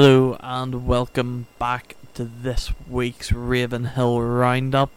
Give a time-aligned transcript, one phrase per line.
[0.00, 4.90] Hello and welcome back to this week's Ravenhill Roundup.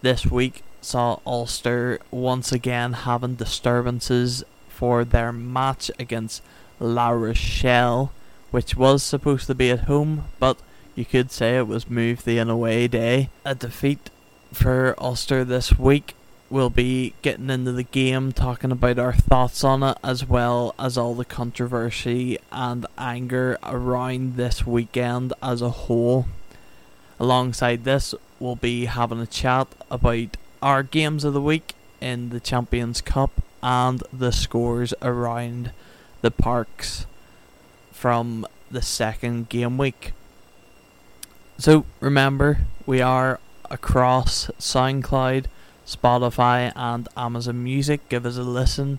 [0.00, 6.42] This week saw Ulster once again having disturbances for their match against
[6.80, 8.10] La Rochelle,
[8.52, 10.56] which was supposed to be at home, but
[10.94, 13.28] you could say it was moved the in away day.
[13.44, 14.08] A defeat
[14.50, 16.14] for Ulster this week.
[16.48, 20.96] We'll be getting into the game, talking about our thoughts on it, as well as
[20.96, 26.26] all the controversy and anger around this weekend as a whole.
[27.18, 32.38] Alongside this, we'll be having a chat about our games of the week in the
[32.38, 35.72] Champions Cup and the scores around
[36.20, 37.06] the parks
[37.90, 40.12] from the second game week.
[41.58, 45.46] So remember, we are across SoundCloud,
[45.86, 48.08] Spotify, and Amazon Music.
[48.08, 48.98] Give us a listen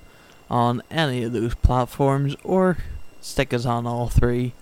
[0.49, 2.77] on any of those platforms or
[3.21, 4.53] stick us on all three.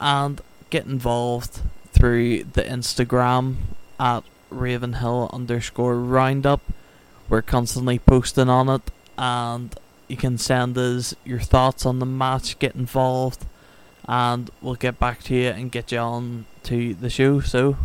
[0.00, 0.40] And
[0.70, 1.60] get involved
[1.92, 3.56] through the Instagram
[3.98, 6.60] at Ravenhill underscore roundup.
[7.28, 8.82] We're constantly posting on it
[9.16, 9.74] and
[10.08, 13.46] you can send us your thoughts on the match, get involved,
[14.06, 17.40] and we'll get back to you and get you on to the show.
[17.40, 17.76] So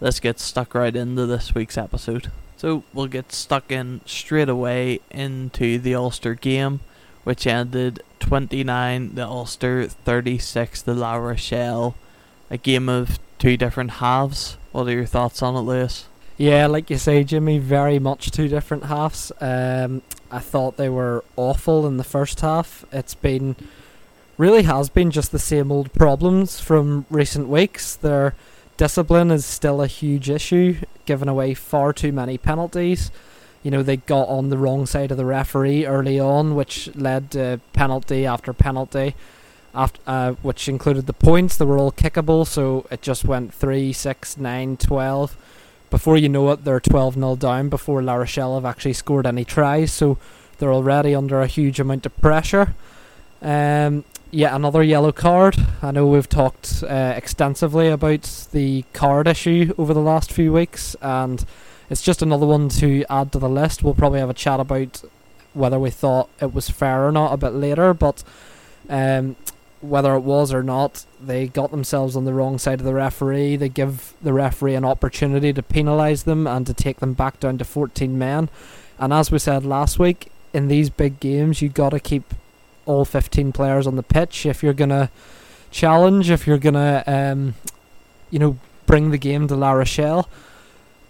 [0.00, 2.30] let's get stuck right into this week's episode.
[2.60, 6.80] So we'll get stuck in straight away into the Ulster game,
[7.24, 11.94] which ended 29 the Ulster, 36 the La Rochelle.
[12.50, 14.58] A game of two different halves.
[14.72, 16.04] What are your thoughts on it, Lewis?
[16.36, 19.32] Yeah, like you say, Jimmy, very much two different halves.
[19.40, 22.84] Um, I thought they were awful in the first half.
[22.92, 23.56] It's been
[24.36, 27.96] really has been just the same old problems from recent weeks.
[27.96, 28.34] Their
[28.80, 33.10] discipline is still a huge issue, giving away far too many penalties.
[33.62, 37.32] You know, they got on the wrong side of the referee early on, which led
[37.32, 39.14] to penalty after penalty,
[39.74, 41.58] after, uh, which included the points.
[41.58, 45.36] They were all kickable, so it just went 3, 6, 9, 12.
[45.90, 49.44] Before you know it, they're 12 0 down before La Rochelle have actually scored any
[49.44, 50.16] tries, so
[50.56, 52.72] they're already under a huge amount of pressure.
[53.42, 55.56] Um, yeah, another yellow card.
[55.82, 60.94] I know we've talked uh, extensively about the card issue over the last few weeks,
[61.00, 61.44] and
[61.88, 63.82] it's just another one to add to the list.
[63.82, 65.02] We'll probably have a chat about
[65.52, 68.22] whether we thought it was fair or not a bit later, but
[68.88, 69.34] um,
[69.80, 73.56] whether it was or not, they got themselves on the wrong side of the referee.
[73.56, 77.58] They give the referee an opportunity to penalise them and to take them back down
[77.58, 78.48] to 14 men.
[78.98, 82.34] And as we said last week, in these big games, you got to keep
[82.90, 85.08] all 15 players on the pitch if you're going to
[85.70, 87.54] challenge, if you're going to, um,
[88.30, 90.28] you know, bring the game to La Rochelle.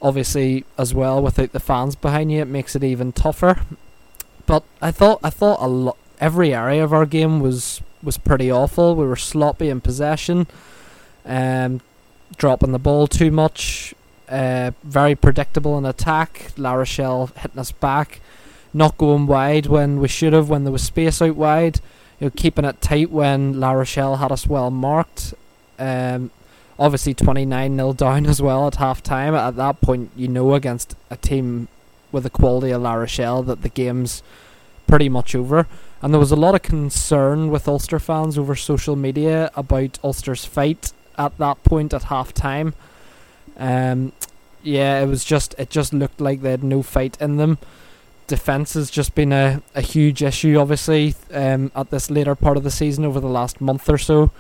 [0.03, 3.63] Obviously, as well, without the fans behind you, it makes it even tougher.
[4.47, 5.97] But I thought, I thought a lot.
[6.21, 8.95] Every area of our game was was pretty awful.
[8.95, 10.47] We were sloppy in possession,
[11.25, 11.81] um,
[12.37, 13.95] dropping the ball too much.
[14.29, 16.53] Uh, very predictable in attack.
[16.57, 18.21] La Rochelle hitting us back
[18.73, 21.81] not going wide when we should have, when there was space out wide.
[22.19, 25.35] You know, keeping it tight when La Rochelle had us well marked.
[25.79, 26.31] Um,
[26.81, 29.35] obviously 29 0 down as well at half time.
[29.35, 31.69] At that point, you know against a team
[32.11, 34.23] with the quality of La Rochelle that the game's
[34.89, 35.69] pretty much over.
[36.03, 40.47] And there was a lot of concern with Ulster fans over social media about Ulster's
[40.47, 42.75] fight at that point at half time.
[43.59, 44.13] Um,
[44.63, 47.59] yeah, it was just it just looked like they had no fight in them
[48.31, 52.63] defence has just been a, a huge issue, obviously, um, at this later part of
[52.63, 54.31] the season over the last month or so.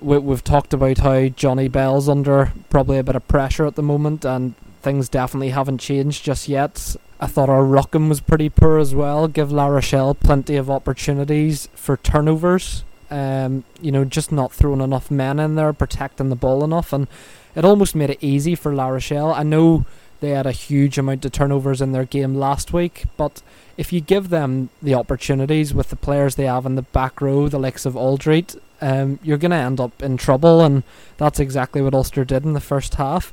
[0.00, 3.82] We, we've talked about how Johnny Bell's under probably a bit of pressure at the
[3.82, 6.96] moment, and things definitely haven't changed just yet.
[7.20, 9.28] I thought our rucking was pretty poor as well.
[9.28, 12.84] Give La Rochelle plenty of opportunities for turnovers.
[13.10, 17.08] Um, you know, just not throwing enough men in there, protecting the ball enough, and
[17.54, 19.32] it almost made it easy for La Rochelle.
[19.32, 19.84] I know
[20.20, 23.42] they had a huge amount of turnovers in their game last week, but
[23.76, 27.48] if you give them the opportunities with the players they have in the back row,
[27.48, 30.82] the likes of Alldritt, um, you're going to end up in trouble, and
[31.16, 33.32] that's exactly what Ulster did in the first half.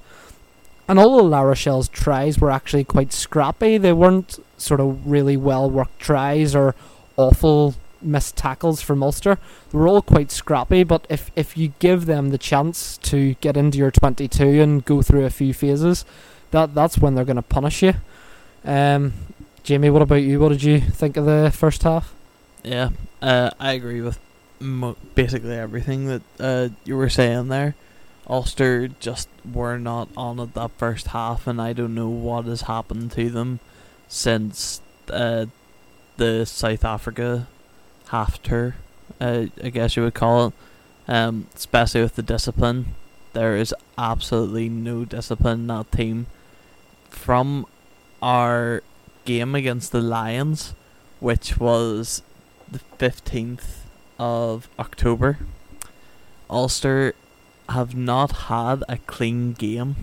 [0.88, 3.80] And all La Rochelle's tries were actually quite scrappy.
[3.80, 6.76] They weren't sort of really well worked tries or
[7.18, 9.40] awful missed tackles from Ulster.
[9.72, 13.58] They were all quite scrappy, but if, if you give them the chance to get
[13.58, 16.06] into your 22 and go through a few phases,
[16.52, 17.94] that that's when they're going to punish you.
[18.64, 19.14] Um,
[19.64, 20.40] Jamie, what about you?
[20.40, 22.14] What did you think of the first half?
[22.64, 22.90] Yeah,
[23.22, 24.20] uh, I agree with
[24.60, 27.76] mo- basically everything that uh, you were saying there.
[28.28, 32.62] Ulster just were not on it that first half, and I don't know what has
[32.64, 33.60] happened to them
[34.08, 35.46] since uh,
[36.18, 37.48] the South Africa
[38.08, 38.76] half tour.
[39.22, 40.54] Uh, I guess you would call it.
[41.08, 42.96] um, especially with the discipline.
[43.36, 46.28] There is absolutely no discipline in that team.
[47.10, 47.66] From
[48.24, 48.82] our
[49.26, 50.74] game against the Lions,
[51.20, 52.22] which was
[52.72, 53.80] the 15th
[54.18, 55.40] of October,
[56.50, 57.14] Ulster
[57.68, 59.98] have not had a clean game.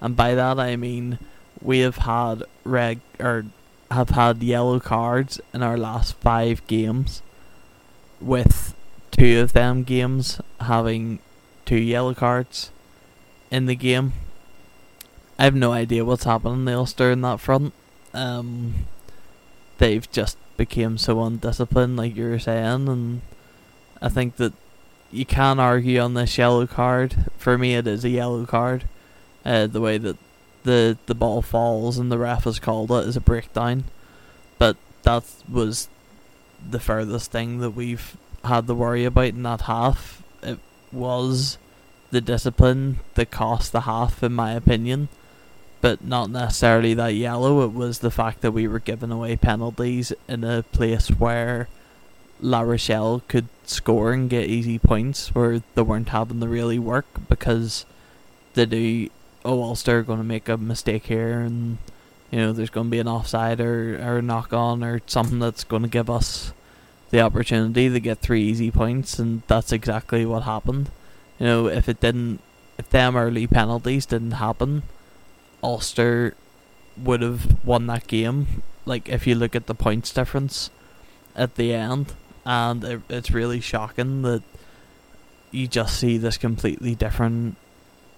[0.00, 1.20] And by that I mean
[1.62, 3.44] we have had red or
[3.92, 7.22] have had yellow cards in our last five games
[8.20, 8.74] with
[9.12, 11.20] two of them games having
[11.64, 12.70] two yellow cards
[13.50, 14.12] in the game.
[15.38, 17.72] I have no idea what's happening in Ulster in that front.
[18.12, 18.86] Um,
[19.78, 23.20] they've just became so undisciplined, like you were saying, and
[24.00, 24.52] I think that
[25.10, 27.30] you can argue on this yellow card.
[27.38, 28.84] For me, it is a yellow card.
[29.44, 30.16] Uh, the way that
[30.62, 33.84] the the ball falls and the ref has called it is a breakdown,
[34.58, 35.88] but that was
[36.68, 40.22] the furthest thing that we've had to worry about in that half.
[40.42, 40.58] It
[40.94, 41.58] was
[42.10, 45.08] the discipline that cost the half, in my opinion,
[45.80, 47.64] but not necessarily that yellow.
[47.64, 51.68] It was the fact that we were giving away penalties in a place where
[52.40, 57.06] La Rochelle could score and get easy points, where they weren't having to really work
[57.28, 57.84] because
[58.54, 59.08] they do.
[59.44, 61.78] Oh, Ulster are going to make a mistake here, and
[62.30, 65.38] you know there's going to be an offside or or a knock on or something
[65.38, 66.52] that's going to give us
[67.14, 70.90] the opportunity to get three easy points, and that's exactly what happened.
[71.38, 72.40] You know, if it didn't,
[72.76, 74.82] if them early penalties didn't happen,
[75.62, 76.34] Ulster
[76.96, 78.64] would have won that game.
[78.84, 80.70] Like if you look at the points difference
[81.36, 82.14] at the end,
[82.44, 84.42] and it, it's really shocking that
[85.52, 87.56] you just see this completely different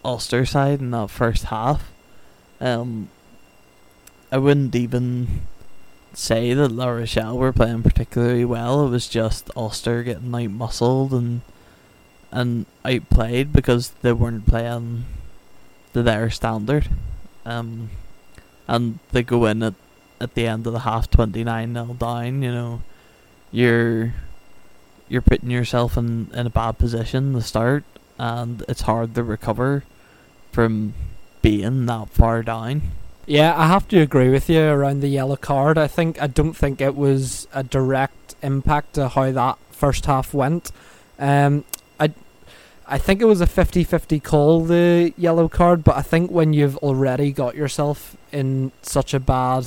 [0.06, 1.92] Ulster side in that first half.
[2.62, 3.10] Um,
[4.32, 5.42] I wouldn't even
[6.16, 8.86] say that La Rochelle were playing particularly well.
[8.86, 11.42] It was just Ulster getting out muscled and
[12.32, 15.04] and outplayed because they weren't playing
[15.92, 16.88] to their standard.
[17.44, 17.90] Um,
[18.66, 19.74] and they go in at
[20.18, 22.42] at the end of the half twenty nine nil down.
[22.42, 22.82] You know,
[23.52, 24.14] you're
[25.08, 27.84] you're putting yourself in in a bad position to start,
[28.18, 29.84] and it's hard to recover
[30.50, 30.94] from
[31.42, 32.82] being that far down.
[33.26, 35.78] Yeah, I have to agree with you around the yellow card.
[35.78, 40.32] I think I don't think it was a direct impact to how that first half
[40.32, 40.70] went.
[41.18, 41.64] Um,
[41.98, 42.12] I
[42.86, 46.76] I think it was a 50-50 call the yellow card, but I think when you've
[46.78, 49.66] already got yourself in such a bad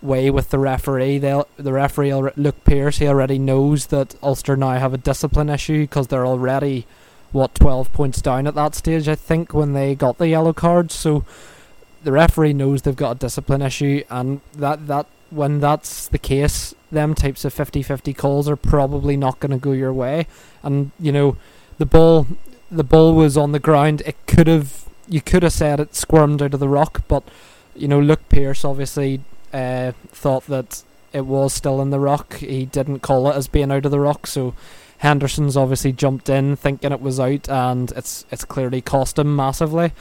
[0.00, 4.78] way with the referee, they the referee Luke Pearce he already knows that Ulster now
[4.78, 6.86] have a discipline issue because they're already
[7.32, 10.92] what 12 points down at that stage I think when they got the yellow card.
[10.92, 11.24] So
[12.02, 16.74] the referee knows they've got a discipline issue, and that that when that's the case,
[16.90, 20.26] them types of 50-50 calls are probably not going to go your way.
[20.62, 21.36] And you know,
[21.76, 22.26] the ball,
[22.70, 24.02] the ball was on the ground.
[24.06, 27.24] It could have, you could have said it squirmed out of the ruck, but
[27.74, 29.20] you know, Luke Pearce obviously
[29.52, 32.34] uh, thought that it was still in the ruck.
[32.36, 34.54] He didn't call it as being out of the ruck, so.
[35.00, 39.92] Henderson's obviously jumped in thinking it was out, and it's it's clearly cost him massively.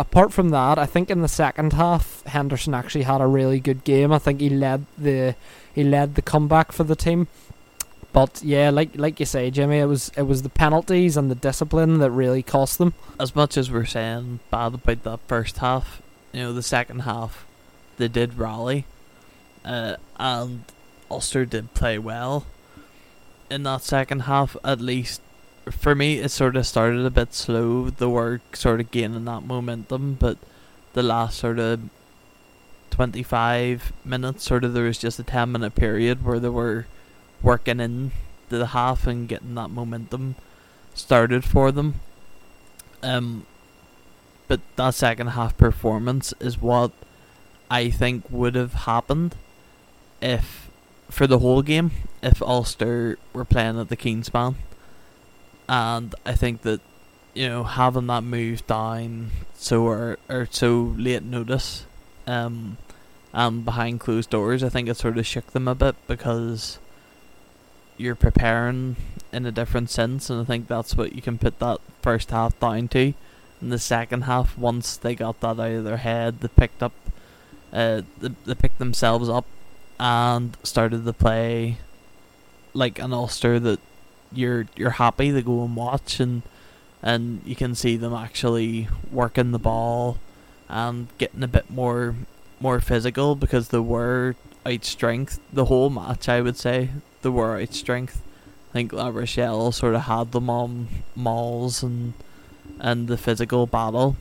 [0.00, 3.84] Apart from that, I think in the second half, Henderson actually had a really good
[3.84, 4.14] game.
[4.14, 5.36] I think he led the
[5.74, 7.28] he led the comeback for the team.
[8.10, 11.34] But yeah, like like you say, Jimmy, it was it was the penalties and the
[11.34, 12.94] discipline that really cost them.
[13.18, 16.00] As much as we're saying bad about that first half,
[16.32, 17.44] you know, the second half,
[17.98, 18.86] they did rally,
[19.66, 20.64] uh, and
[21.10, 22.46] Ulster did play well.
[23.50, 25.20] In that second half, at least
[25.70, 27.90] for me, it sort of started a bit slow.
[27.90, 30.38] The work sort of gaining that momentum, but
[30.92, 31.80] the last sort of
[32.90, 36.86] 25 minutes, sort of, there was just a 10 minute period where they were
[37.42, 38.12] working in
[38.48, 40.34] the half and getting that momentum
[40.94, 42.00] started for them.
[43.02, 43.46] Um,
[44.48, 46.90] but that second half performance is what
[47.70, 49.36] I think would have happened
[50.20, 50.68] if,
[51.08, 54.56] for the whole game, if Ulster were playing at the Kingspan
[55.70, 56.80] and I think that
[57.32, 61.86] you know having that move down so or, or so late notice,
[62.26, 62.76] um,
[63.32, 66.80] and behind closed doors, I think it sort of shook them a bit because
[67.96, 68.96] you're preparing
[69.32, 72.58] in a different sense, and I think that's what you can put that first half
[72.58, 73.14] down to.
[73.62, 76.92] In the second half, once they got that out of their head, they picked up,
[77.72, 79.46] uh, they, they picked themselves up,
[80.00, 81.78] and started to play
[82.74, 83.78] like an Ulster that
[84.32, 86.42] you're you're happy to go and watch and
[87.02, 90.18] and you can see them actually working the ball
[90.68, 92.14] and getting a bit more
[92.60, 96.90] more physical because they were out strength the whole match I would say.
[97.22, 98.22] They were out strength.
[98.70, 102.14] I think La Rochelle sort of had them on mauls and
[102.78, 104.16] and the physical battle,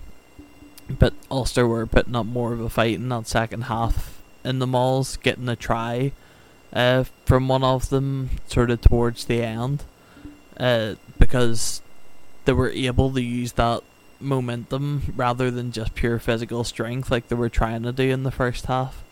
[0.89, 4.67] but Ulster were putting up more of a fight in that second half in the
[4.67, 6.11] mauls, getting a try
[6.73, 9.83] uh, from one of them sort of towards the end,
[10.59, 11.81] uh, because
[12.45, 13.81] they were able to use that
[14.19, 18.31] momentum rather than just pure physical strength like they were trying to do in the
[18.31, 19.03] first half,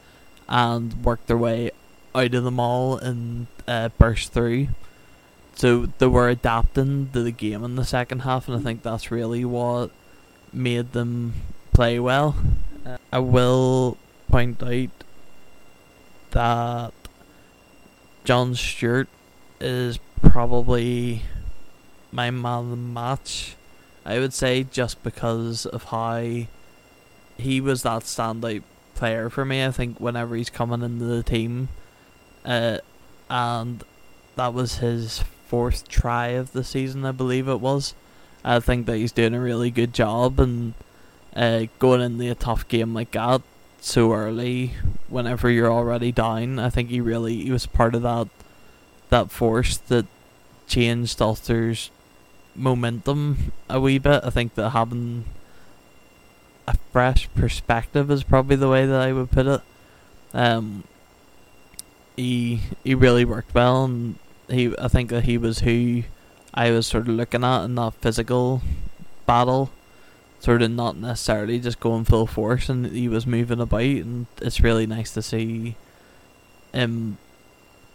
[0.50, 1.72] and work their way
[2.14, 4.68] out of the maul and uh, burst through.
[5.56, 9.10] So they were adapting to the game in the second half, and I think that's
[9.12, 9.90] really what
[10.54, 11.34] made them
[11.74, 12.36] play well.
[12.86, 13.98] Uh, I will
[14.30, 14.90] point out
[16.32, 16.94] that
[18.24, 19.08] John Stewart
[19.60, 21.24] is probably
[22.12, 23.56] my man of the match.
[24.06, 26.46] I would say just because of how
[27.38, 28.64] he was that standout
[28.96, 29.64] player for me.
[29.64, 31.70] I think whenever he's coming into the team,
[32.46, 32.80] uh,
[33.30, 33.84] and
[34.36, 37.94] that was his fourth try of the season, I believe it was.
[38.44, 40.74] I think that he's doing a really good job and
[41.36, 43.42] uh, going into a tough game like that
[43.80, 44.74] so early,
[45.08, 46.60] whenever you're already down.
[46.60, 48.28] I think he really he was part of that
[49.10, 50.06] that force that
[50.68, 51.92] changed Ulster's
[52.58, 54.24] momentum a wee bit.
[54.24, 55.26] I think that having
[56.68, 59.62] a fresh perspective is probably the way that I would put it.
[60.34, 60.84] Um,
[62.16, 64.16] he he really worked well, and
[64.50, 66.04] he I think that he was who
[66.54, 68.62] I was sort of looking at in that physical
[69.26, 69.70] battle,
[70.40, 74.62] sort of not necessarily just going full force, and he was moving about, and it's
[74.62, 75.76] really nice to see
[76.74, 77.18] him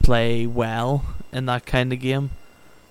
[0.03, 2.31] play well in that kind of game,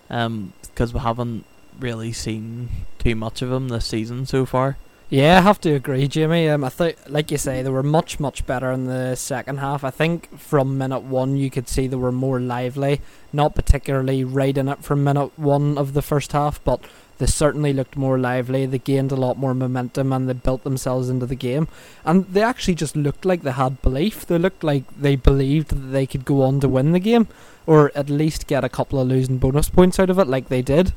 [0.10, 1.46] um, because we haven't
[1.82, 2.70] really seen
[3.00, 4.78] too much of him this season so far.
[5.12, 6.48] Yeah, I have to agree, Jimmy.
[6.48, 9.84] Um, I think, like you say, they were much, much better in the second half.
[9.84, 13.02] I think from minute one, you could see they were more lively.
[13.34, 16.80] Not particularly right in it from minute one of the first half, but
[17.18, 18.66] they certainly looked more lively.
[18.66, 21.68] They gained a lot more momentum and they built themselves into the game.
[22.06, 24.26] And they actually just looked like they had belief.
[24.26, 27.28] They looked like they believed that they could go on to win the game,
[27.68, 30.62] or at least get a couple of losing bonus points out of it, like they
[30.62, 30.94] did.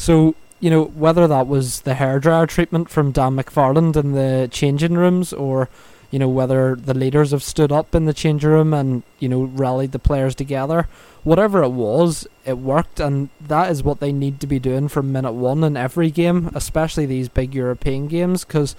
[0.00, 4.94] So you know, whether that was the hairdryer treatment from Dan McFarland in the changing
[4.94, 5.70] rooms or,
[6.10, 9.44] you know, whether the leaders have stood up in the changing room and, you know,
[9.44, 10.86] rallied the players together,
[11.24, 13.00] whatever it was, it worked.
[13.00, 16.50] And that is what they need to be doing from minute one in every game,
[16.54, 18.76] especially these big European games, because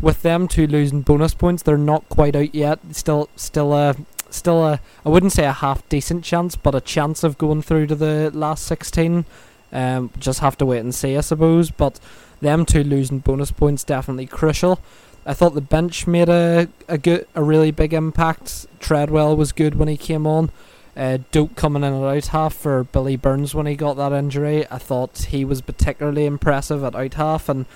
[0.00, 2.78] with them two losing bonus points, they're not quite out yet.
[2.92, 3.94] Still, still a.
[4.32, 7.88] Still a, I wouldn't say a half decent chance, but a chance of going through
[7.88, 9.24] to the last 16
[9.72, 11.70] um, just have to wait and see, I suppose.
[11.70, 12.00] But
[12.40, 14.80] them two losing bonus points definitely crucial.
[15.26, 18.66] I thought the bench made a a good a really big impact.
[18.80, 20.50] Treadwell was good when he came on.
[20.96, 24.66] Uh, Doak coming in and out half for Billy Burns when he got that injury.
[24.70, 27.66] I thought he was particularly impressive at out half, and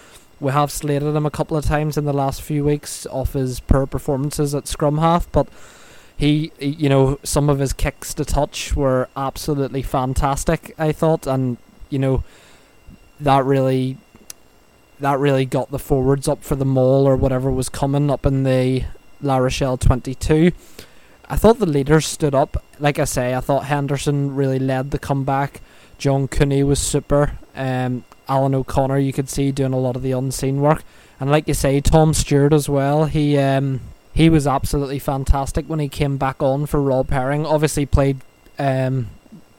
[0.40, 3.60] we have slated him a couple of times in the last few weeks off his
[3.60, 5.48] poor performances at scrum half, but.
[6.16, 10.72] He, you know, some of his kicks to touch were absolutely fantastic.
[10.78, 11.56] I thought, and
[11.94, 12.22] you know,
[13.20, 13.96] that really
[15.00, 18.42] that really got the forwards up for the maul or whatever was coming up in
[18.42, 18.84] the
[19.22, 20.52] La Rochelle 22.
[21.28, 22.62] I thought the leaders stood up.
[22.78, 25.60] Like I say, I thought Henderson really led the comeback.
[25.98, 27.38] John Cooney was super.
[27.54, 30.82] Um, Alan O'Connor, you could see doing a lot of the unseen work.
[31.20, 33.06] And like you say, Tom Stewart as well.
[33.06, 33.80] He um,
[34.12, 37.46] he was absolutely fantastic when he came back on for Rob Herring.
[37.46, 38.20] Obviously played
[38.58, 39.08] um,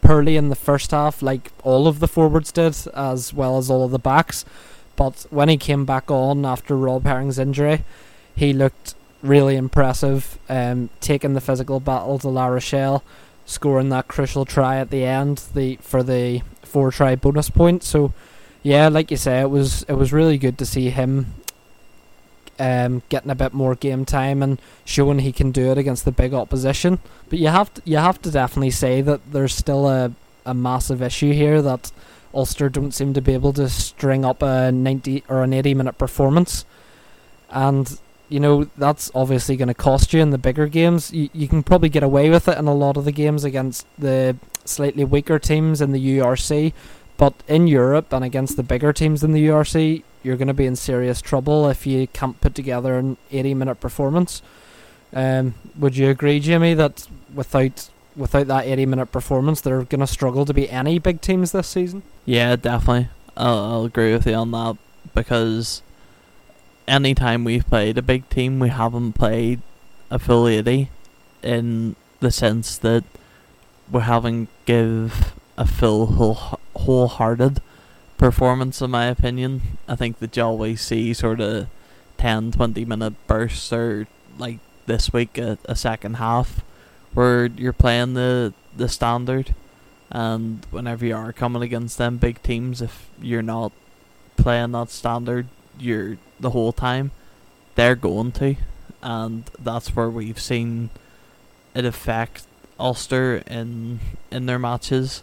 [0.05, 3.83] poorly in the first half, like all of the forwards did, as well as all
[3.83, 4.45] of the backs.
[4.95, 7.83] But when he came back on after Rob Herring's injury,
[8.35, 13.03] he looked really impressive, um, taking the physical battle to La Rochelle,
[13.45, 17.83] scoring that crucial try at the end, the for the four try bonus point.
[17.83, 18.13] So,
[18.63, 21.33] yeah, like you say, it was it was really good to see him
[22.59, 26.11] um, getting a bit more game time and showing he can do it against the
[26.11, 26.99] big opposition.
[27.29, 30.11] But you have to, you have to definitely say that there's still a
[30.45, 31.91] a massive issue here that
[32.33, 35.97] Ulster don't seem to be able to string up a 90 or an 80 minute
[35.97, 36.65] performance.
[37.49, 41.11] And you know that's obviously going to cost you in the bigger games.
[41.11, 43.87] You, you can probably get away with it in a lot of the games against
[43.97, 44.35] the
[44.65, 46.73] slightly weaker teams in the URC,
[47.17, 50.65] but in Europe and against the bigger teams in the URC, you're going to be
[50.65, 54.41] in serious trouble if you can't put together an 80 minute performance.
[55.13, 60.07] Um, would you agree, Jimmy, that without without that 80 minute performance, they're going to
[60.07, 62.03] struggle to be any big teams this season?
[62.25, 63.09] Yeah, definitely.
[63.37, 64.77] I'll, I'll agree with you on that
[65.13, 65.81] because
[66.87, 69.61] anytime we've played a big team, we haven't played
[70.09, 70.89] a full 80
[71.43, 73.03] in the sense that
[73.91, 77.61] we haven't give a full whole, wholehearted
[78.17, 79.61] performance in my opinion.
[79.87, 81.67] I think that you always see sort of
[82.17, 86.61] 10 20 minute bursts or like this week a, a second half
[87.13, 89.53] where you're playing the the standard.
[90.11, 93.71] And whenever you are coming against them big teams if you're not
[94.37, 95.47] playing that standard
[95.79, 97.11] you're the whole time
[97.75, 98.55] they're going to.
[99.01, 100.89] And that's where we've seen
[101.75, 102.45] it affect
[102.79, 103.99] Ulster in
[104.31, 105.21] in their matches,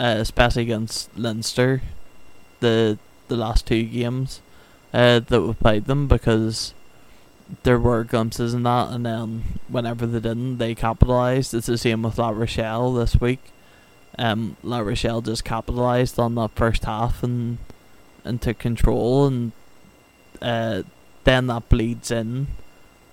[0.00, 1.82] uh, especially against Leinster,
[2.60, 4.40] the the last two games
[4.94, 6.72] uh, that we played them because
[7.64, 11.52] there were glimpses in that, and then whenever they didn't, they capitalised.
[11.52, 13.40] It's the same with La Rochelle this week.
[14.18, 17.58] Um, La Rochelle just capitalised on that first half and
[18.24, 19.52] and took control, and
[20.40, 20.82] uh,
[21.24, 22.46] then that bleeds in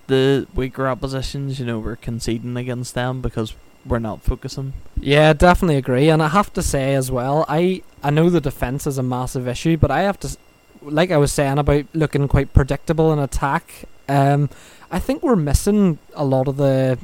[0.06, 1.60] the weaker oppositions.
[1.60, 3.52] You know, we're conceding against them because
[3.86, 4.74] we're not focusing.
[5.00, 6.08] Yeah, definitely agree.
[6.08, 9.48] And I have to say as well, I I know the defense is a massive
[9.48, 10.36] issue, but I have to,
[10.82, 13.84] like I was saying about looking quite predictable in attack.
[14.08, 14.50] Um,
[14.90, 16.98] I think we're missing a lot of the,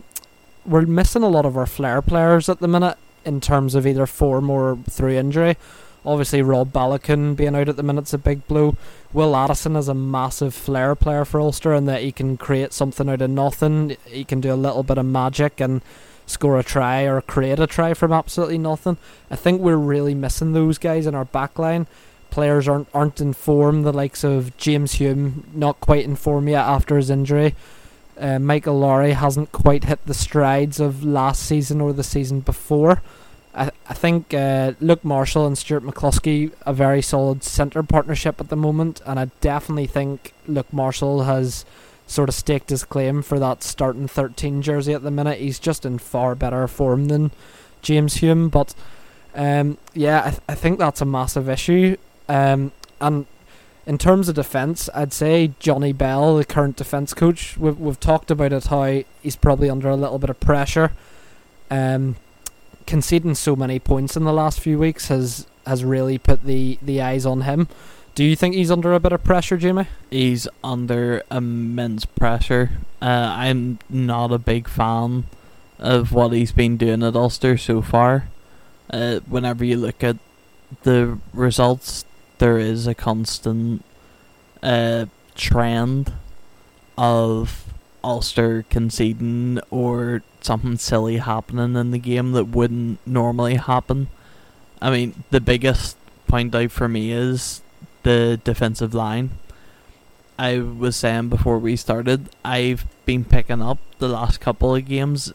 [0.64, 4.06] we're missing a lot of our flair players at the minute in terms of either
[4.06, 5.56] form or through injury.
[6.06, 8.76] Obviously, Rob Baloucoune being out at the minute's a big blow.
[9.12, 13.08] Will Addison is a massive flair player for Ulster in that he can create something
[13.08, 13.96] out of nothing.
[14.04, 15.80] He can do a little bit of magic and
[16.26, 18.96] score a try or create a try from absolutely nothing.
[19.30, 21.86] I think we're really missing those guys in our backline.
[22.30, 23.82] Players aren't aren't in form.
[23.82, 27.54] The likes of James Hume not quite in form yet after his injury.
[28.18, 33.02] Uh, Michael Lowry hasn't quite hit the strides of last season or the season before.
[33.54, 38.48] I I think uh, Luke Marshall and Stuart McCloskey a very solid centre partnership at
[38.48, 41.64] the moment, and I definitely think Luke Marshall has
[42.06, 45.38] sort of staked his claim for that starting 13 jersey at the minute.
[45.38, 47.30] He's just in far better form than
[47.82, 48.74] James Hume, but
[49.34, 51.96] um, yeah, I, th- I think that's a massive issue.
[52.28, 53.26] Um, and
[53.86, 58.30] in terms of defence, I'd say Johnny Bell, the current defence coach, we've, we've talked
[58.30, 60.92] about it how he's probably under a little bit of pressure.
[61.70, 62.16] Um,
[62.86, 67.00] conceding so many points in the last few weeks has has really put the, the
[67.00, 67.68] eyes on him.
[68.14, 69.88] Do you think he's under a bit of pressure, Jamie?
[70.08, 72.70] He's under immense pressure.
[73.02, 75.24] Uh, I'm not a big fan
[75.80, 78.28] of what he's been doing at Ulster so far.
[78.88, 80.16] Uh, whenever you look at
[80.84, 82.04] the results,
[82.38, 83.84] there is a constant
[84.62, 86.12] uh, trend
[86.96, 87.64] of
[88.04, 94.06] Ulster conceding or something silly happening in the game that wouldn't normally happen.
[94.80, 95.96] I mean, the biggest
[96.28, 97.60] point out for me is
[98.04, 99.30] the defensive line.
[100.38, 105.32] I was saying before we started, I've been picking up the last couple of games.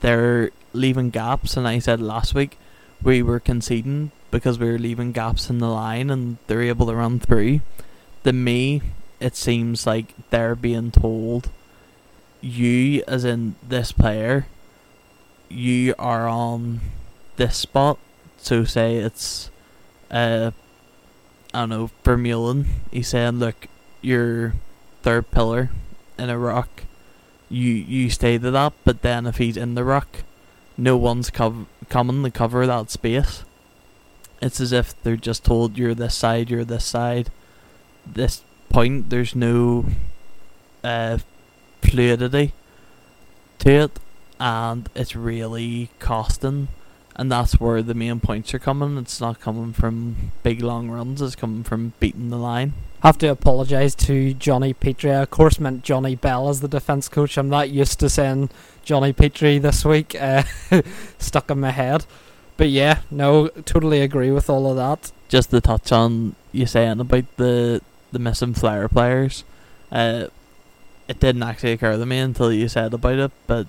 [0.00, 2.58] They're leaving gaps, and I said last week
[3.02, 6.94] we were conceding because we were leaving gaps in the line, and they're able to
[6.94, 7.60] run through.
[8.24, 8.82] To me,
[9.20, 11.50] it seems like they're being told,
[12.40, 14.46] you, as in this player,
[15.48, 16.80] you are on
[17.36, 17.98] this spot.
[18.38, 19.50] So, say it's
[20.10, 20.50] uh,
[21.54, 23.68] I don't know, Vermeulen, he's saying, look,
[24.02, 24.54] your
[25.02, 25.70] third pillar
[26.18, 26.82] in a ruck,
[27.48, 30.24] you you stay to that, but then if he's in the ruck,
[30.76, 33.44] no one's cov- coming to cover that space.
[34.42, 37.30] It's as if they're just told you're this side, you're this side.
[38.04, 39.86] This point, there's no
[40.82, 41.18] uh,
[41.82, 42.52] fluidity
[43.60, 44.00] to it,
[44.40, 46.66] and it's really costing
[47.16, 48.98] and that's where the main points are coming.
[48.98, 52.72] It's not coming from big long runs; it's coming from beating the line.
[53.02, 55.12] I Have to apologise to Johnny Petrie.
[55.12, 57.36] I, of course, meant Johnny Bell as the defence coach.
[57.36, 58.50] I'm not used to saying
[58.84, 60.16] Johnny Petrie this week.
[60.70, 60.82] Uh,
[61.18, 62.06] stuck in my head,
[62.56, 65.12] but yeah, no, totally agree with all of that.
[65.28, 69.44] Just to touch on you saying about the the missing flyer players,
[69.92, 70.28] uh,
[71.08, 73.66] it didn't actually occur to me until you said about it, but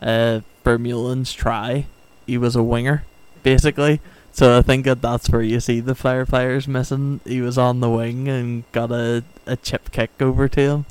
[0.00, 1.86] uh, Vermeulen's try
[2.26, 3.04] he was a winger,
[3.42, 4.00] basically.
[4.32, 7.20] So I think that that's where you see the players missing.
[7.24, 10.86] He was on the wing and got a, a chip kick over to him.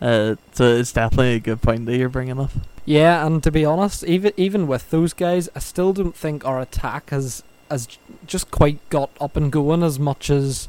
[0.00, 2.52] Uh, so it's definitely a good point that you're bringing up.
[2.84, 6.60] Yeah, and to be honest, even even with those guys, I still don't think our
[6.60, 7.88] attack has has
[8.26, 10.68] just quite got up and going as much as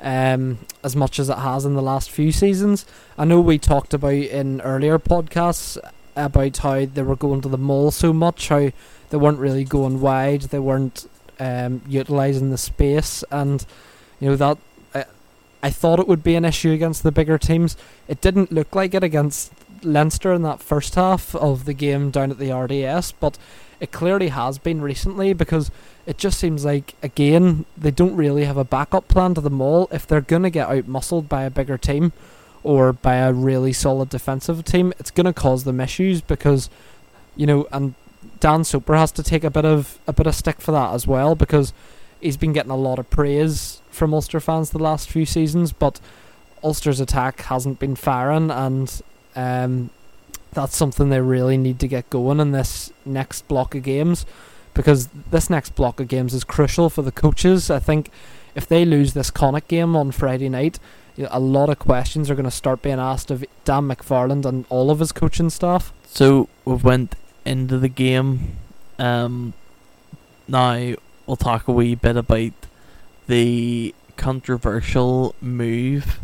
[0.00, 2.86] um, as much as it has in the last few seasons.
[3.18, 5.76] I know we talked about in earlier podcasts
[6.16, 8.70] about how they were going to the maul so much, how
[9.10, 11.08] they weren't really going wide, they weren't
[11.40, 13.64] um, utilizing the space, and
[14.20, 14.58] you know that
[14.94, 15.04] I,
[15.62, 17.76] I thought it would be an issue against the bigger teams.
[18.06, 22.30] It didn't look like it against Leinster in that first half of the game down
[22.30, 23.38] at the RDS, but
[23.80, 25.70] it clearly has been recently because
[26.06, 29.88] it just seems like again they don't really have a backup plan to them all.
[29.92, 32.12] If they're gonna get out muscled by a bigger team
[32.62, 36.70] or by a really solid defensive team, it's gonna cause them issues because
[37.36, 37.94] you know and
[38.40, 41.06] Dan Soper has to take a bit of a bit of stick for that as
[41.06, 41.72] well because
[42.20, 46.00] he's been getting a lot of praise from Ulster fans the last few seasons, but
[46.62, 49.02] Ulster's attack hasn't been firing, and
[49.36, 49.90] um,
[50.52, 54.26] that's something they really need to get going in this next block of games
[54.74, 57.70] because this next block of games is crucial for the coaches.
[57.70, 58.10] I think
[58.54, 60.78] if they lose this Connacht game on Friday night,
[61.16, 64.44] you know, a lot of questions are going to start being asked of Dan McFarland
[64.44, 65.92] and all of his coaching staff.
[66.06, 67.16] So we've went
[67.48, 68.56] into the game.
[68.98, 69.54] Um,
[70.46, 70.94] now
[71.26, 72.52] we'll talk a wee bit about
[73.26, 76.20] the controversial move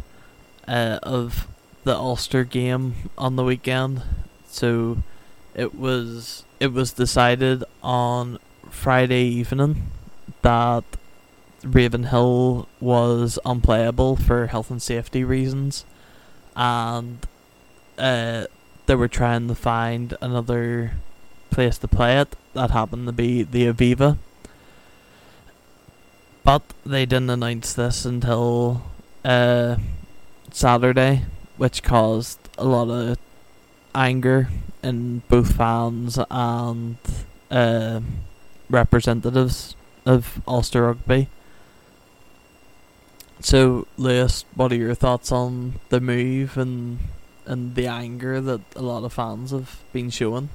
[0.68, 1.46] uh, of
[1.84, 4.02] the Ulster game on the weekend.
[4.48, 4.98] So
[5.54, 8.38] it was it was decided on
[8.70, 9.90] Friday evening
[10.42, 10.84] that
[11.62, 15.84] Ravenhill was unplayable for health and safety reasons,
[16.54, 17.26] and
[17.96, 18.46] uh,
[18.86, 20.92] they were trying to find another
[21.54, 22.36] place to play it.
[22.52, 24.18] That happened to be the Aviva.
[26.42, 28.82] But they didn't announce this until
[29.24, 29.76] uh,
[30.50, 31.22] Saturday,
[31.56, 33.18] which caused a lot of
[33.94, 34.48] anger
[34.82, 36.96] in both fans and
[37.50, 38.00] uh,
[38.68, 41.28] representatives of Ulster Rugby.
[43.40, 46.98] So, Lewis, what are your thoughts on the move and
[47.46, 50.48] and the anger that a lot of fans have been showing?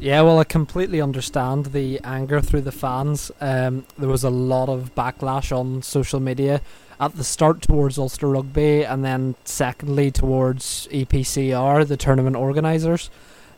[0.00, 3.30] Yeah, well, I completely understand the anger through the fans.
[3.38, 6.62] Um, there was a lot of backlash on social media
[6.98, 13.10] at the start towards Ulster Rugby, and then secondly towards EPCR, the tournament organisers.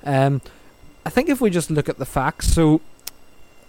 [0.03, 0.41] Um,
[1.07, 2.81] I think if we just look at the facts, so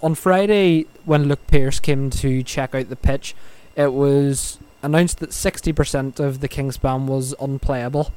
[0.02, 3.36] on Friday when Luke Pearce came to check out the pitch,
[3.76, 8.12] it was announced that 60% of the Kingspan was unplayable,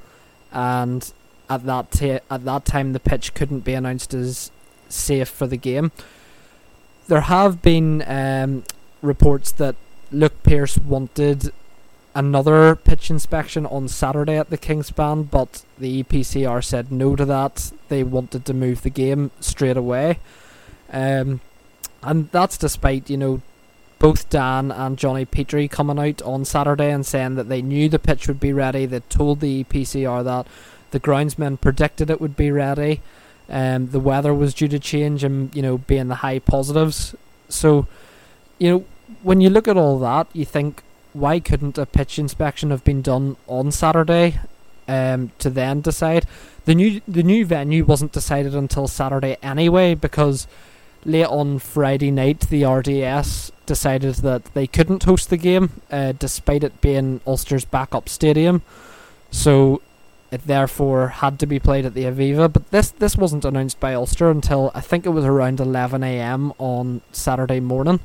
[0.51, 1.13] and
[1.49, 4.51] at that ta- at that time the pitch couldn't be announced as
[4.89, 5.93] safe for the game.
[7.09, 8.65] There have been um,
[9.03, 9.77] reports that
[10.11, 11.53] Luke Pearce wanted
[12.15, 17.73] another pitch inspection on Saturday at the Kingspan, but the EPCR said no to that.
[17.89, 20.19] They wanted to move the game straight away.
[20.91, 21.41] Um,
[22.03, 23.43] and that's despite, you know,
[23.99, 27.99] both Dan and Johnny Petrie coming out on Saturday and saying that they knew the
[27.99, 28.87] pitch would be ready.
[28.87, 30.47] They told the EPCR that
[30.91, 33.01] the groundsmen predicted it would be ready.
[33.49, 37.15] Um, the weather was due to change and you know being the high positives.
[37.49, 37.87] So,
[38.59, 38.85] you know,
[39.23, 43.03] when you look at all that, you think why couldn't a pitch inspection have been
[43.03, 44.41] done on Saturday
[44.89, 46.27] um, to then decide?
[46.65, 50.49] The new the new venue wasn't decided until Saturday anyway because
[51.05, 56.65] late on Friday night the RDS decided that they couldn't host the game uh, despite
[56.65, 58.63] it being Ulster's backup stadium.
[59.31, 59.81] So
[60.31, 63.95] it therefore had to be played at the Aviva, but this this wasn't announced by
[63.95, 66.53] Ulster until I think it was around 11 a.m.
[66.59, 68.01] on Saturday morning.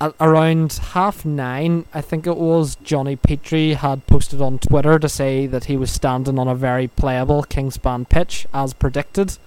[0.00, 5.08] At around half nine, I think it was, Johnny Petrie had posted on Twitter to
[5.08, 9.38] say that he was standing on a very playable Kingspan pitch, as predicted.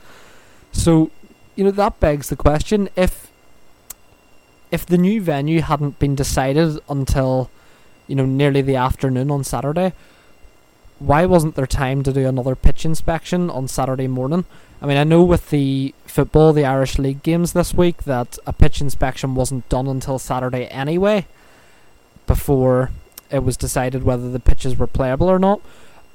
[0.72, 1.12] So,
[1.56, 3.30] you know, that begs the question if
[4.72, 7.50] if the new venue hadn't been decided until,
[8.08, 9.94] you know, nearly the afternoon on Saturday,
[11.00, 14.46] why wasn't there time to do another pitch inspection on Saturday morning?
[14.82, 18.54] I mean, I know with the football, the Irish League games this week, that a
[18.54, 21.26] pitch inspection wasn't done until Saturday anyway,
[22.26, 22.92] before
[23.30, 25.62] it was decided whether the pitches were playable or not.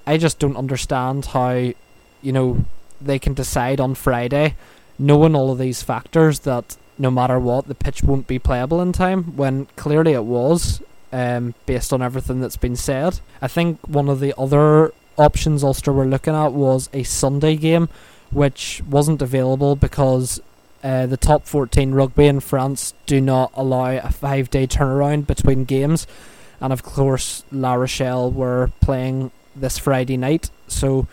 [0.07, 2.65] I just don't understand how, you know,
[3.01, 4.55] they can decide on Friday,
[4.99, 8.93] knowing all of these factors, that no matter what, the pitch won't be playable in
[8.93, 13.21] time, when clearly it was um, based on everything that's been said.
[13.41, 17.89] I think one of the other options Ulster were looking at was a Sunday game,
[18.31, 20.41] which wasn't available because
[20.83, 25.65] uh, the top 14 rugby in France do not allow a five day turnaround between
[25.65, 26.07] games.
[26.61, 31.07] And of course, La Rochelle were playing this Friday night, so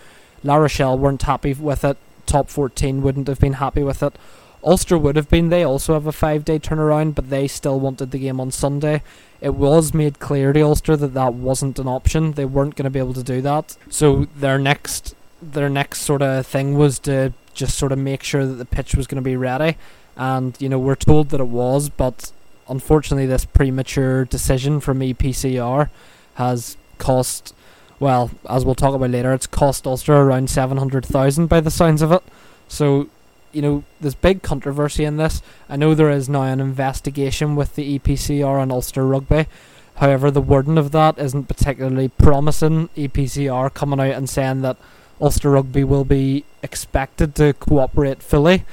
[0.44, 1.98] La Rochelle weren't happy with it.
[2.26, 4.16] Top 14 wouldn't have been happy with it.
[4.64, 5.50] Ulster would have been.
[5.50, 9.02] They also have a five day turnaround, but they still wanted the game on Sunday.
[9.42, 12.34] It was made clear to Ulster that that wasn't an option.
[12.34, 13.78] They weren't going to be able to do that.
[13.90, 18.46] So their next their next sort of thing was to just sort of make sure
[18.46, 19.78] that the pitch was going to be ready.
[20.18, 22.32] And you know we're told that it was, but
[22.68, 25.90] unfortunately this premature decision from EPCR
[26.36, 27.56] has cost.
[28.00, 31.72] Well, as we'll talk about later, it's cost Ulster around seven hundred thousand by the
[31.72, 32.24] sounds of it.
[32.68, 33.08] So
[33.52, 35.42] you know, there's big controversy in this.
[35.68, 39.48] I know there is now an investigation with the EPCR and Ulster Rugby.
[39.96, 42.90] However, the wording of that isn't particularly promising.
[42.96, 44.78] EPCR coming out and saying that
[45.22, 48.66] Ulster Rugby will be expected to cooperate fully,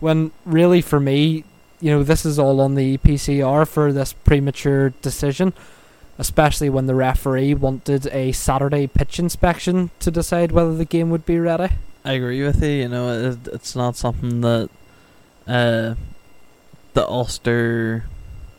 [0.00, 1.44] when really for me,
[1.80, 5.52] you know, this is all on the EPCR for this premature decision,
[6.16, 11.26] especially when the referee wanted a Saturday pitch inspection to decide whether the game would
[11.26, 11.74] be ready.
[12.04, 12.68] I agree with you.
[12.70, 14.70] You know, it, it's not something that
[15.46, 15.94] uh,
[16.94, 18.04] the Ulster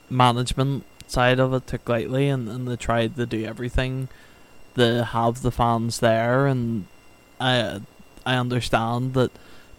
[0.09, 4.07] management side of it took lightly, and, and they tried to do everything
[4.75, 6.47] to have the fans there.
[6.47, 6.85] And
[7.39, 7.81] I
[8.25, 9.31] I understand that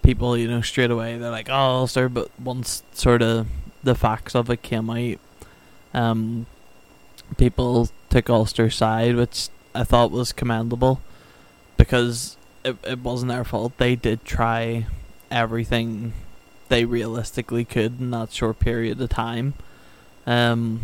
[0.02, 3.46] people, you know, straight away they're like, "Oh, Ulster," but once sort of
[3.82, 5.18] the facts of it came out,
[5.94, 6.46] um,
[7.38, 11.00] people took Ulster's side, which I thought was commendable
[11.76, 13.76] because it, it wasn't their fault.
[13.76, 14.86] They did try
[15.30, 16.12] everything
[16.68, 19.54] they realistically could in that short period of time.
[20.26, 20.80] Um,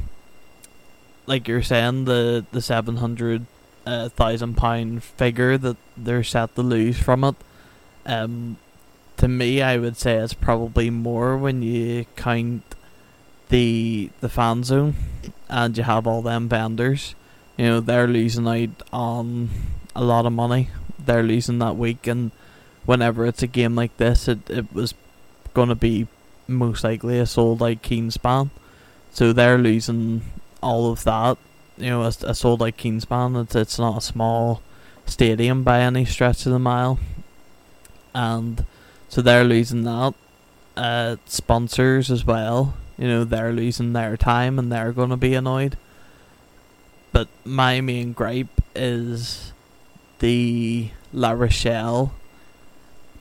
[1.27, 3.47] like you're saying, the the seven hundred
[3.87, 7.37] uh, thousand pound figure that they're set to lose from it.
[8.05, 8.59] Um,
[9.17, 12.75] to me, I would say it's probably more when you count
[13.49, 14.95] the the fan zone
[15.49, 17.15] and you have all them vendors.
[17.57, 19.51] You know they're losing out on
[19.95, 20.69] a lot of money
[21.07, 22.31] they're losing that week, and
[22.85, 24.95] whenever it's a game like this, it it was
[25.55, 26.07] gonna be
[26.47, 28.51] most likely a sold out Kingspan,
[29.13, 30.23] so they're losing
[30.63, 31.39] all of that.
[31.77, 33.41] You know, a, a sold out Kingspan.
[33.43, 34.63] It's it's not a small
[35.07, 36.99] stadium by any stretch of the mile,
[38.15, 38.65] and
[39.09, 40.15] so they're losing that.
[40.77, 42.75] Uh, sponsors as well.
[42.97, 45.77] You know, they're losing their time and they're gonna be annoyed.
[47.13, 49.53] But my main gripe is
[50.21, 52.13] the La Rochelle.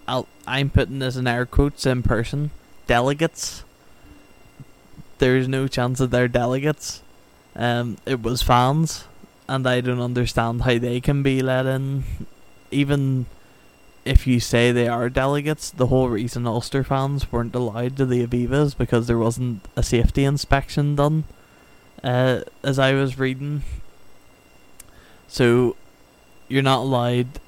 [0.08, 2.52] i I'm putting this in air quotes in person.
[2.88, 3.64] Delegates.
[5.18, 7.02] There's no chance that they're delegates.
[7.56, 9.06] Um, it was fans,
[9.48, 12.04] and I don't understand how they can be let in.
[12.72, 13.26] Even
[14.06, 18.26] if you say they are delegates, the whole reason Ulster fans weren't allowed to the
[18.26, 21.26] Avivas because there wasn't a safety inspection done.
[22.04, 23.64] Uh, as I was reading,
[25.28, 25.76] so
[26.50, 27.40] you're not allowed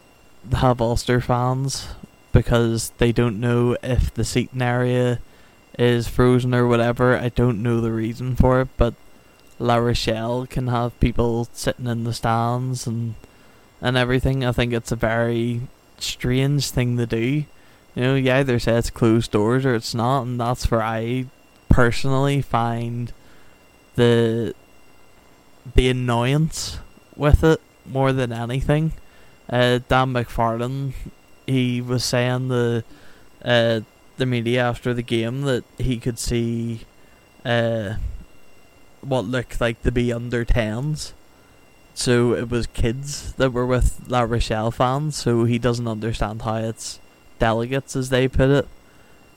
[0.50, 1.90] to have Ulster fans
[2.32, 5.20] because they don't know if the seating area
[5.78, 7.18] is frozen or whatever.
[7.18, 8.94] I don't know the reason for it, but
[9.60, 13.16] La Rochelle can have people sitting in the stands and
[13.82, 14.46] and everything.
[14.46, 15.62] I think it's a very
[15.98, 17.46] strange thing to do.
[17.96, 21.26] You know, you either say it's closed doors or it's not, and that's where I
[21.70, 23.12] personally find
[23.96, 24.54] the
[25.76, 26.80] the annoyance
[27.16, 28.94] with it more than anything.
[29.50, 30.94] Uh, Dan McFarland,
[31.46, 32.84] he was saying the
[33.44, 33.82] uh,
[34.18, 36.82] the media after the game that he could see
[37.44, 37.96] uh,
[39.02, 41.14] what looked like to be under tens.
[41.94, 45.16] So it was kids that were with La Rochelle fans.
[45.16, 47.00] So he doesn't understand how it's
[47.40, 48.68] delegates, as they put it.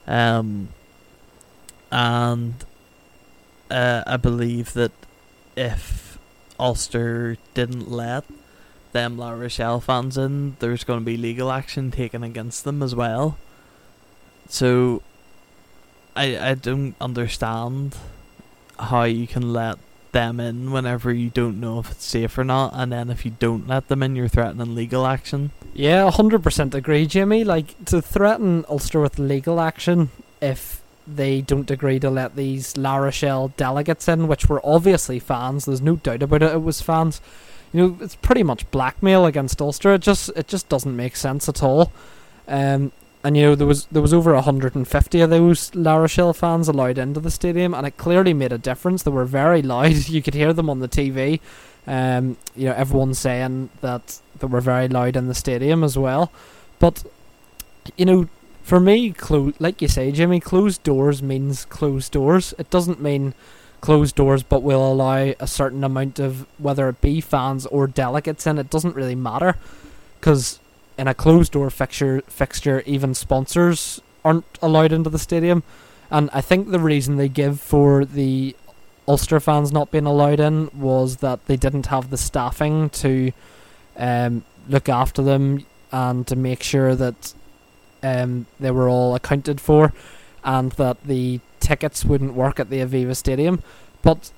[0.07, 0.69] Um,
[1.91, 2.55] and
[3.71, 4.93] uh, I believe that
[5.57, 6.19] if
[6.59, 8.25] Ulster didn't let
[8.95, 12.95] them La Rochelle fans in, there's going to be legal action taken against them as
[12.95, 13.37] well.
[14.49, 15.03] So,
[16.17, 17.97] I I don't understand
[18.79, 19.77] how you can let
[20.13, 23.33] them in whenever you don't know if it's safe or not, and then if you
[23.39, 25.51] don't let them in, you're threatening legal action.
[25.75, 27.45] Yeah, hundred percent agree, Jimmy.
[27.45, 32.97] Like to threaten Ulster with legal action if they don't agree to let these La
[32.97, 35.67] Rochelle delegates in, which were obviously fans.
[35.67, 36.53] There's no doubt about it.
[36.53, 37.21] It was fans.
[37.75, 39.95] You know, it's pretty much blackmail against Ulster.
[39.95, 41.93] It just it just doesn't make sense at all.
[42.47, 42.93] Um,
[43.25, 46.99] and you know there was there was over 150 of those La Rochelle fans allowed
[46.99, 49.03] into the stadium, and it clearly made a difference.
[49.03, 49.93] They were very loud.
[50.09, 51.41] You could hear them on the TV.
[51.87, 56.31] Um, you know, everyone saying that they were very loud in the stadium as well.
[56.79, 57.03] But
[57.97, 58.29] you know,
[58.63, 62.55] for me, clo- like you say, Jimmy, closed doors means closed doors.
[62.57, 63.35] It doesn't mean
[63.85, 68.47] closed doors, but will allow a certain amount of whether it be fans or delegates
[68.47, 68.57] in.
[68.57, 69.57] It doesn't really matter
[70.19, 70.59] because
[70.97, 75.65] in a closed door fixture, fixture, even sponsors aren't allowed into the stadium.
[76.11, 78.57] And I think the reason they give for the
[79.07, 83.33] Ulster fans not being allowed in was that they didn't have the staffing to
[83.99, 87.35] um, look after them and to make sure that
[88.03, 89.93] um, they were all accounted for
[90.43, 93.63] and that the tickets wouldn't work at the Aviva Stadium.
[94.03, 94.31] But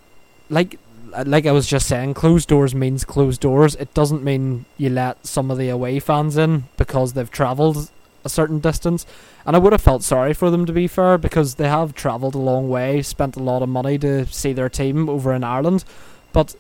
[0.48, 0.78] like
[1.24, 3.74] like I was just saying, closed doors means closed doors.
[3.76, 7.90] It doesn't mean you let some of the away fans in because they've travelled
[8.24, 9.06] a certain distance,
[9.46, 12.34] and I would have felt sorry for them to be fair because they have travelled
[12.34, 15.84] a long way, spent a lot of money to see their team over in Ireland,
[16.32, 16.56] but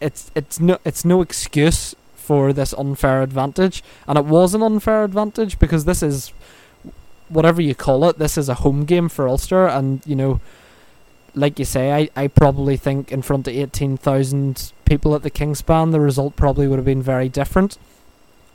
[0.00, 5.04] it's it's no it's no excuse for this unfair advantage, and it was an unfair
[5.04, 6.32] advantage because this is
[7.30, 8.18] whatever you call it.
[8.18, 10.40] This is a home game for Ulster, and you know
[11.34, 15.92] like you say, I, I probably think in front of 18,000 people at the Kingspan,
[15.92, 17.78] the result probably would have been very different.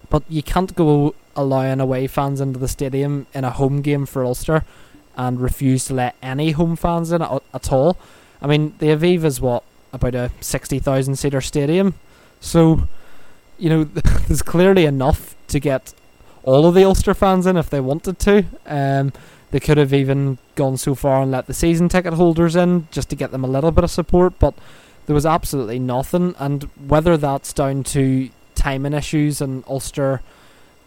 [0.10, 4.24] But you can't go allowing away fans into the stadium in a home game for
[4.24, 4.64] Ulster
[5.18, 7.98] and refuse to let any home fans in at, at all.
[8.42, 11.96] I mean, the Aviva is what, about a 60,000 seater stadium?
[12.40, 12.88] So,
[13.58, 13.84] you know,
[14.28, 15.94] there's clearly enough to get
[16.46, 18.46] all of the Ulster fans in if they wanted to.
[18.66, 19.12] Um,
[19.52, 23.10] they could have even gone so far and let the season ticket holders in just
[23.10, 24.54] to get them a little bit of support, but
[25.06, 26.36] there was absolutely nothing.
[26.40, 30.22] And whether that's down to timing issues and Ulster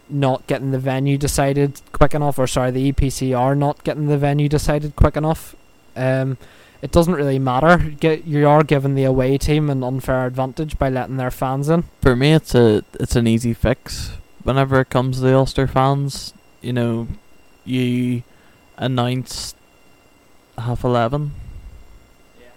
[0.09, 4.49] not getting the venue decided quick enough, or sorry, the EPCR not getting the venue
[4.49, 5.55] decided quick enough,
[5.95, 6.37] um,
[6.81, 7.77] it doesn't really matter.
[7.77, 11.83] Get, you are giving the away team an unfair advantage by letting their fans in.
[12.01, 14.13] For me, it's a it's an easy fix.
[14.49, 17.07] Whenever it comes to the Ulster fans, you know,
[17.65, 18.23] you
[18.77, 19.55] announced
[20.57, 21.33] half eleven.
[22.39, 22.47] Yeah.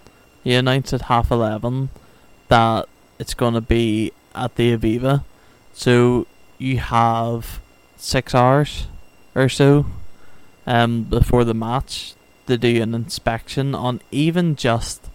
[0.43, 1.89] He announced at half eleven
[2.47, 5.23] that it's going to be at the Aviva,
[5.71, 6.25] so
[6.57, 7.61] you have
[7.95, 8.87] six hours
[9.35, 9.85] or so
[10.65, 12.15] um before the match
[12.47, 15.09] to do an inspection on even just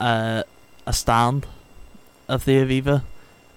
[0.00, 0.44] uh,
[0.86, 1.46] a stand
[2.26, 3.02] of the Aviva,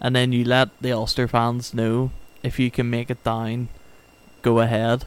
[0.02, 2.12] and then you let the Ulster fans know
[2.44, 3.70] if you can make it down,
[4.42, 5.06] go ahead.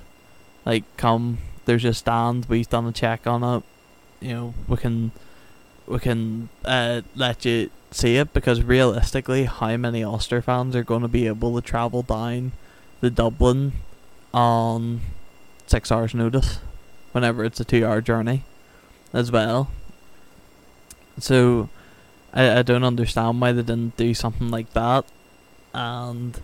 [0.64, 2.46] Like come there's a stand.
[2.49, 3.62] We've done a check on it.
[4.20, 5.12] You know, we can
[5.87, 11.03] we can uh, let you see it because realistically, how many Ulster fans are going
[11.03, 12.53] to be able to travel down
[13.01, 13.72] the Dublin
[14.33, 15.01] on
[15.66, 16.61] six hours' notice
[17.12, 18.44] whenever it's a two-hour journey
[19.12, 19.70] as well?
[21.18, 21.68] So,
[22.33, 25.05] I I don't understand why they didn't do something like that,
[25.75, 26.40] and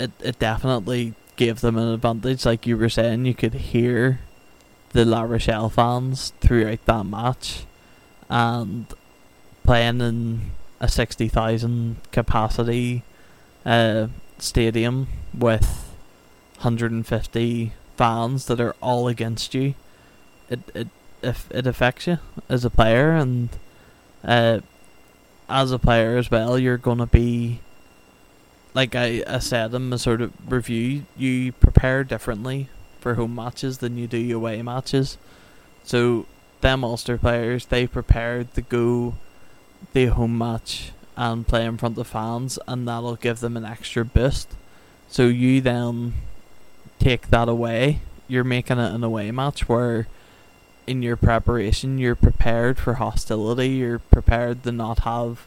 [0.00, 2.44] it it definitely gave them an advantage.
[2.44, 4.20] Like you were saying, you could hear
[4.92, 7.64] the La Rochelle fans throughout that match,
[8.28, 8.86] and
[9.64, 13.02] playing in a sixty thousand capacity
[13.64, 14.08] uh,
[14.38, 15.94] stadium with
[16.58, 19.74] hundred and fifty fans that are all against you.
[20.48, 20.88] It it
[21.22, 23.50] if it affects you as a player and
[24.24, 24.60] uh,
[25.48, 27.60] as a player as well, you're gonna be
[28.74, 32.68] like I, I said in my sort of review, you prepare differently
[33.00, 35.18] for home matches than you do away matches.
[35.84, 36.26] So
[36.60, 39.14] them Ulster players, they prepared to go
[39.92, 44.04] the home match and play in front of fans and that'll give them an extra
[44.04, 44.48] boost.
[45.08, 46.14] So you then
[46.98, 48.00] take that away.
[48.28, 50.06] You're making it an away match where
[50.86, 55.46] in your preparation you're prepared for hostility, you're prepared to not have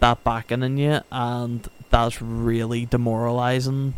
[0.00, 3.94] that backing in you and that's really demoralizing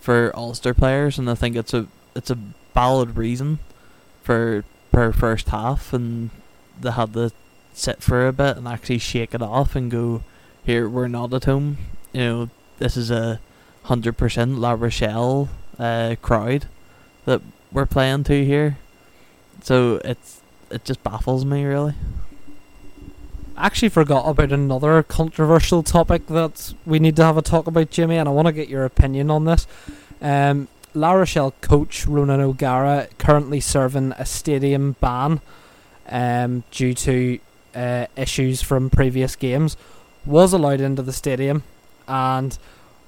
[0.00, 2.38] for Ulster players, and I think it's a it's a
[2.74, 3.58] valid reason
[4.22, 6.30] for per first half, and
[6.80, 7.32] they had to
[7.72, 10.22] sit for a bit and actually shake it off and go,
[10.64, 11.78] here we're not at home.
[12.12, 13.40] You know, this is a
[13.84, 15.48] hundred percent La Rochelle
[15.78, 16.66] uh, crowd
[17.24, 17.40] that
[17.72, 18.76] we're playing to here,
[19.62, 21.94] so it's it just baffles me really
[23.60, 28.16] actually forgot about another controversial topic that we need to have a talk about, Jimmy,
[28.16, 29.66] and I want to get your opinion on this.
[30.20, 35.40] Um, La Rochelle coach Ronan O'Gara currently serving a stadium ban
[36.08, 37.38] um, due to
[37.74, 39.76] uh, issues from previous games.
[40.26, 41.62] Was allowed into the stadium
[42.08, 42.58] and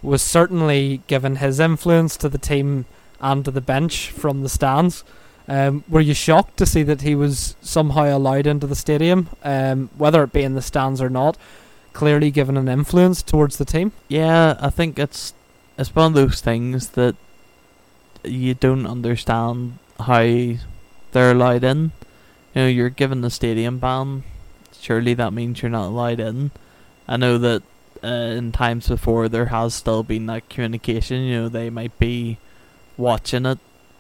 [0.03, 2.87] was certainly given his influence to the team
[3.21, 5.05] and to the bench from the stands.
[5.49, 9.91] Um, were you shocked to see that he was somehow allowed into the stadium, um,
[9.97, 11.37] whether it be in the stands or not?
[11.93, 13.93] Clearly given an influence towards the team.
[14.09, 15.35] Yeah, I think it's
[15.77, 17.17] it's one of those things that
[18.25, 20.23] you don't understand how
[21.13, 21.93] they're allowed in.
[22.55, 24.23] You know, you're given the stadium ban.
[24.81, 26.51] Surely that means you're not allowed in.
[27.07, 27.63] I know that
[28.03, 31.23] uh, in times before there has still been that communication.
[31.23, 32.39] You know, they might be
[32.97, 33.59] watching it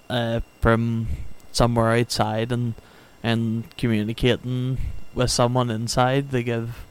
[0.08, 1.08] uh, from
[1.52, 2.74] somewhere outside and
[3.22, 4.78] and communicating
[5.14, 6.30] with someone inside.
[6.30, 6.84] They give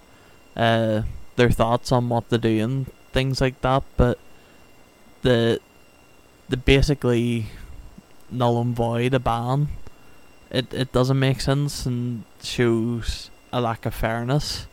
[0.56, 1.04] uh,
[1.36, 3.84] their thoughts on what they do and things like that.
[3.98, 4.18] But
[5.22, 5.60] the
[6.50, 7.48] the basically
[8.30, 9.70] null and void a ban.
[10.50, 14.68] It it doesn't make sense and shows a lack of fairness.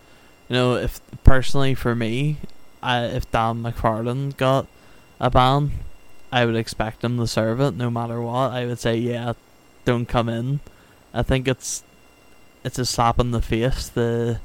[0.48, 2.38] You know, if personally for me,
[2.82, 4.66] I, if Dan McFarland got
[5.20, 5.72] a ban,
[6.32, 8.52] I would expect him to serve it no matter what.
[8.52, 9.34] I would say, yeah,
[9.88, 10.60] don't come in.
[11.14, 11.82] I think it's
[12.62, 14.38] it's a slap in the face the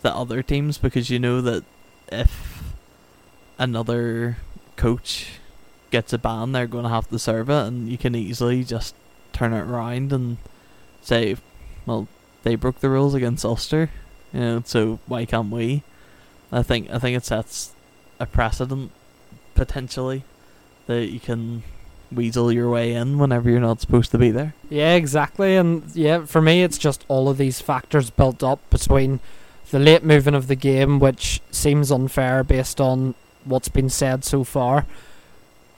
[0.00, 1.64] the other teams because you know that
[2.10, 2.62] if
[3.58, 4.38] another
[4.76, 5.32] coach
[5.90, 8.94] gets a ban, they're going to have to serve it, and you can easily just
[9.34, 10.38] turn it around and
[11.02, 11.36] say,
[11.84, 12.08] well,
[12.42, 13.90] they broke the rules against Ulster,
[14.32, 15.82] you know, so why can't we?
[16.50, 17.74] I think I think it sets
[18.18, 18.92] a precedent
[19.54, 20.24] potentially
[20.86, 21.64] that you can
[22.12, 24.54] weasel your way in whenever you're not supposed to be there.
[24.68, 25.56] Yeah, exactly.
[25.56, 29.20] And yeah, for me, it's just all of these factors built up between
[29.70, 34.44] the late moving of the game, which seems unfair based on what's been said so
[34.44, 34.86] far.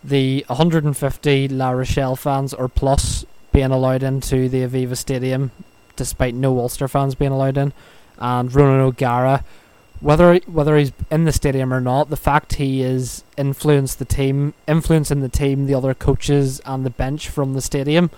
[0.02, 5.52] The 150 La Rochelle fans or plus being allowed into the Aviva Stadium,
[5.94, 7.72] despite no Ulster fans being allowed in,
[8.18, 9.44] and Ronan O'Gara
[10.02, 14.52] whether whether he's in the stadium or not, the fact he is influenced the team,
[14.66, 18.10] influencing the team, the other coaches, and the bench from the stadium,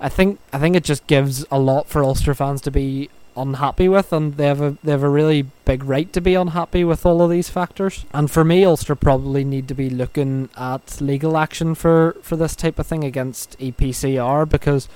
[0.00, 3.88] I think I think it just gives a lot for Ulster fans to be unhappy
[3.88, 7.06] with, and they have a they have a really big right to be unhappy with
[7.06, 8.04] all of these factors.
[8.12, 12.56] And for me, Ulster probably need to be looking at legal action for for this
[12.56, 14.88] type of thing against EPCR because,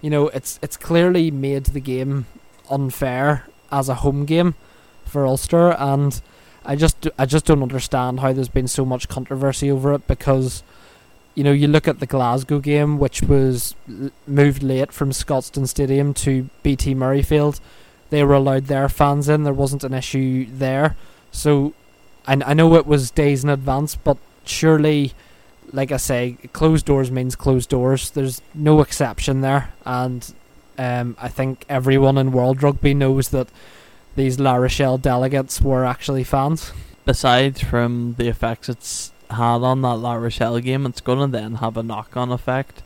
[0.00, 2.26] you know, it's it's clearly made the game
[2.70, 4.54] unfair as a home game
[5.10, 6.20] for Ulster, and
[6.64, 10.62] I just I just don't understand how there's been so much controversy over it because.
[11.36, 13.76] You know, you look at the Glasgow game, which was
[14.26, 17.60] moved late from Scotstoun Stadium to BT Murrayfield.
[18.10, 19.44] They were allowed their fans in.
[19.44, 20.96] There wasn't an issue there.
[21.30, 21.72] So,
[22.26, 25.12] I, I know it was days in advance, but surely,
[25.72, 28.10] like I say, closed doors means closed doors.
[28.10, 30.34] There's no exception there, and
[30.78, 33.48] um, I think everyone in World Rugby knows that
[34.16, 36.72] these La Rochelle delegates were actually fans.
[37.06, 41.56] Aside from the effects it's had on that La Rochelle game, it's going to then
[41.56, 42.82] have a knock on effect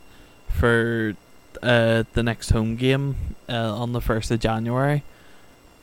[0.47, 1.15] for
[1.61, 5.03] uh, the next home game uh, on the 1st of January.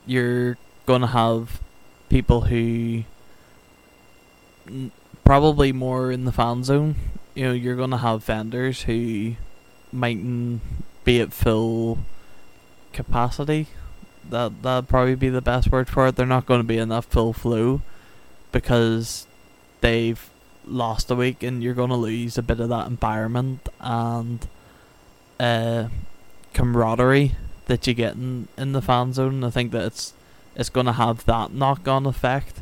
[0.06, 1.60] You're going to have
[2.08, 3.04] people who
[5.24, 6.96] probably more in the fan zone.
[7.34, 9.34] You know, you're going to have vendors who
[9.92, 10.60] mightn't
[11.04, 11.98] be at full
[12.92, 13.68] capacity
[14.30, 16.16] that that'd probably be the best word for it.
[16.16, 17.82] They're not going to be enough full flu
[18.50, 19.26] because
[19.80, 20.30] they've
[20.66, 24.46] lost a week, and you're going to lose a bit of that environment and
[25.40, 25.88] uh,
[26.54, 27.32] camaraderie
[27.66, 29.44] that you get in, in the fan zone.
[29.44, 30.12] I think that it's
[30.54, 32.60] it's going to have that knock on effect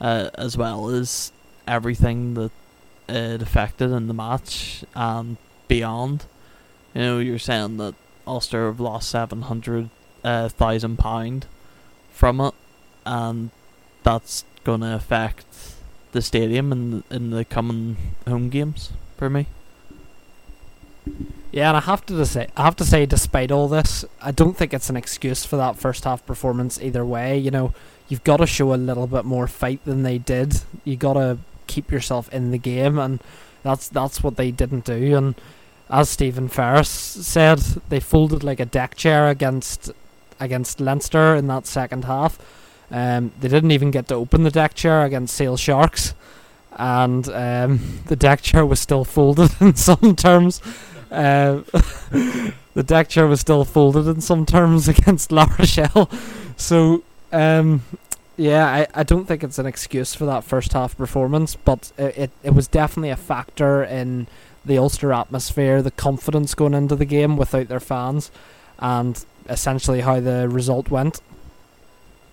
[0.00, 1.32] uh, as well as
[1.66, 2.50] everything that
[3.08, 5.36] it affected in the match and
[5.68, 6.26] beyond.
[6.94, 7.94] You know, you're saying that
[8.26, 9.88] Ulster have lost seven hundred
[10.24, 11.46] a thousand pound
[12.12, 12.54] from it,
[13.04, 13.50] and
[14.02, 15.46] that's gonna affect
[16.12, 17.96] the stadium in in the coming
[18.26, 19.46] home games for me.
[21.50, 24.56] Yeah, and I have to say, I have to say, despite all this, I don't
[24.56, 27.36] think it's an excuse for that first half performance either way.
[27.36, 27.74] You know,
[28.08, 30.62] you've got to show a little bit more fight than they did.
[30.84, 33.20] You got to keep yourself in the game, and
[33.62, 35.14] that's that's what they didn't do.
[35.16, 35.34] And
[35.90, 37.58] as Stephen Ferris said,
[37.90, 39.92] they folded like a deck chair against
[40.42, 42.38] against Leinster in that second half.
[42.90, 46.14] Um, they didn't even get to open the deck chair against Sale Sharks,
[46.72, 50.60] and um, the deck chair was still folded in some terms.
[51.10, 51.62] Uh,
[52.74, 56.10] the deck chair was still folded in some terms against La Rochelle.
[56.56, 57.82] So, um,
[58.36, 62.18] yeah, I, I don't think it's an excuse for that first half performance, but it,
[62.18, 64.26] it, it was definitely a factor in
[64.64, 68.30] the Ulster atmosphere, the confidence going into the game without their fans,
[68.78, 71.20] and essentially how the result went.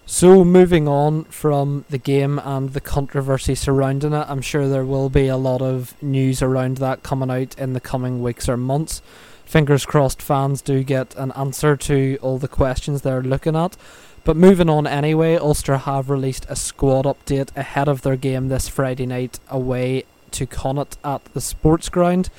[0.06, 5.10] So, moving on from the game and the controversy surrounding it, I'm sure there will
[5.10, 9.04] be a lot of news around that coming out in the coming weeks or months.
[9.46, 13.78] Fingers crossed fans do get an answer to all the questions they're looking at.
[14.24, 18.68] But moving on anyway, Ulster have released a squad update ahead of their game this
[18.68, 22.30] Friday night away to Connacht at the sports ground.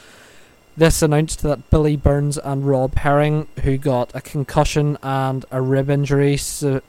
[0.76, 5.90] This announced that Billy Burns and Rob Herring, who got a concussion and a rib
[5.90, 6.80] injury, su-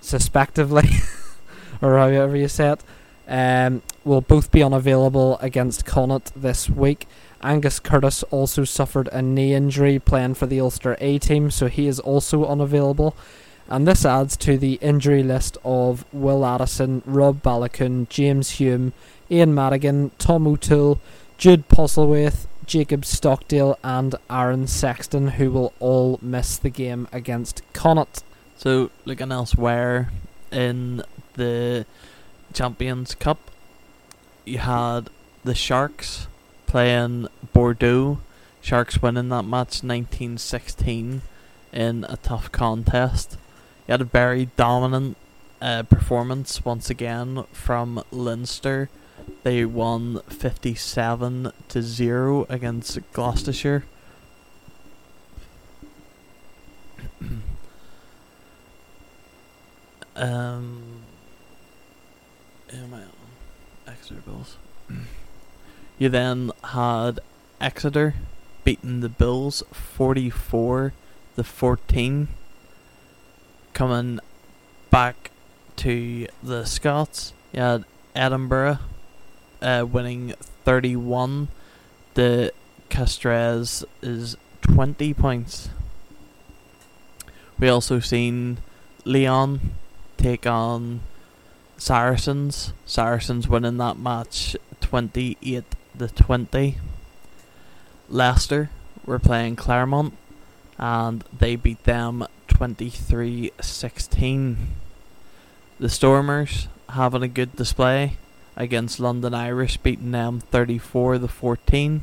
[0.00, 0.88] suspectively,
[1.82, 2.82] or however you say it,
[3.28, 7.06] um, will both be unavailable against Connacht this week.
[7.42, 11.86] Angus Curtis also suffered a knee injury playing for the Ulster A team, so he
[11.86, 13.14] is also unavailable.
[13.68, 18.92] And this adds to the injury list of Will Addison, Rob Baloucoune, James Hume,
[19.30, 21.00] Ian Madigan, Tom O'Toole,
[21.38, 28.24] Jude Postlethwaite, Jacob Stockdale, and Aaron Sexton, who will all miss the game against Connacht.
[28.56, 30.10] So, looking elsewhere
[30.50, 31.02] in
[31.34, 31.84] the
[32.54, 33.50] Champions Cup,
[34.46, 35.10] you had
[35.44, 36.26] the Sharks
[36.66, 38.18] playing Bordeaux.
[38.62, 41.20] Sharks winning that match 1916
[41.70, 43.36] in a tough contest.
[43.86, 45.18] You had a very dominant
[45.60, 48.88] uh, performance once again from Leinster.
[49.42, 53.84] They won 57 to 0 against Gloucestershire.
[60.16, 60.82] um,
[62.72, 63.10] am I on
[63.86, 64.56] Exeter Bulls?
[65.98, 67.20] you then had
[67.60, 68.14] Exeter
[68.64, 70.92] beating the Bulls 44
[71.36, 72.28] to 14.
[73.72, 74.18] Coming
[74.90, 75.30] back
[75.76, 78.78] to the Scots, you had Edinburgh
[79.62, 80.34] uh, winning
[80.64, 81.48] 31.
[82.14, 82.52] The
[82.88, 85.68] Castres is 20 points.
[87.58, 88.58] We also seen
[89.04, 89.72] Lyon
[90.16, 91.00] take on
[91.76, 92.72] Saracens.
[92.84, 95.64] Saracens winning that match 28
[95.98, 96.78] to 20.
[98.08, 98.70] Leicester
[99.04, 100.14] were playing Clermont
[100.78, 104.56] and they beat them 23 16.
[105.78, 108.16] The Stormers having a good display
[108.56, 112.02] against London Irish, beating them 34 to 14.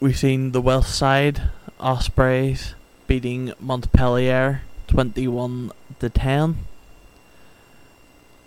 [0.00, 2.74] We've seen the Welsh side, Ospreys,
[3.06, 6.58] beating Montpellier 21 to 10.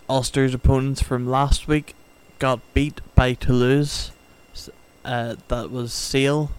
[0.08, 1.94] Ulster's opponents from last week
[2.38, 4.12] got beat by Toulouse.
[5.04, 6.50] Uh, that was Sale.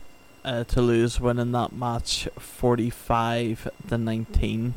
[0.43, 4.73] Uh, Toulouse winning that match 45 to 19.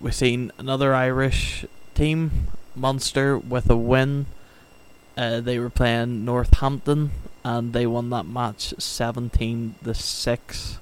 [0.00, 1.64] We've seen another Irish
[1.94, 4.26] team, Munster, with a win.
[5.16, 7.10] Uh, they were playing Northampton
[7.42, 10.78] and they won that match 17 to 6.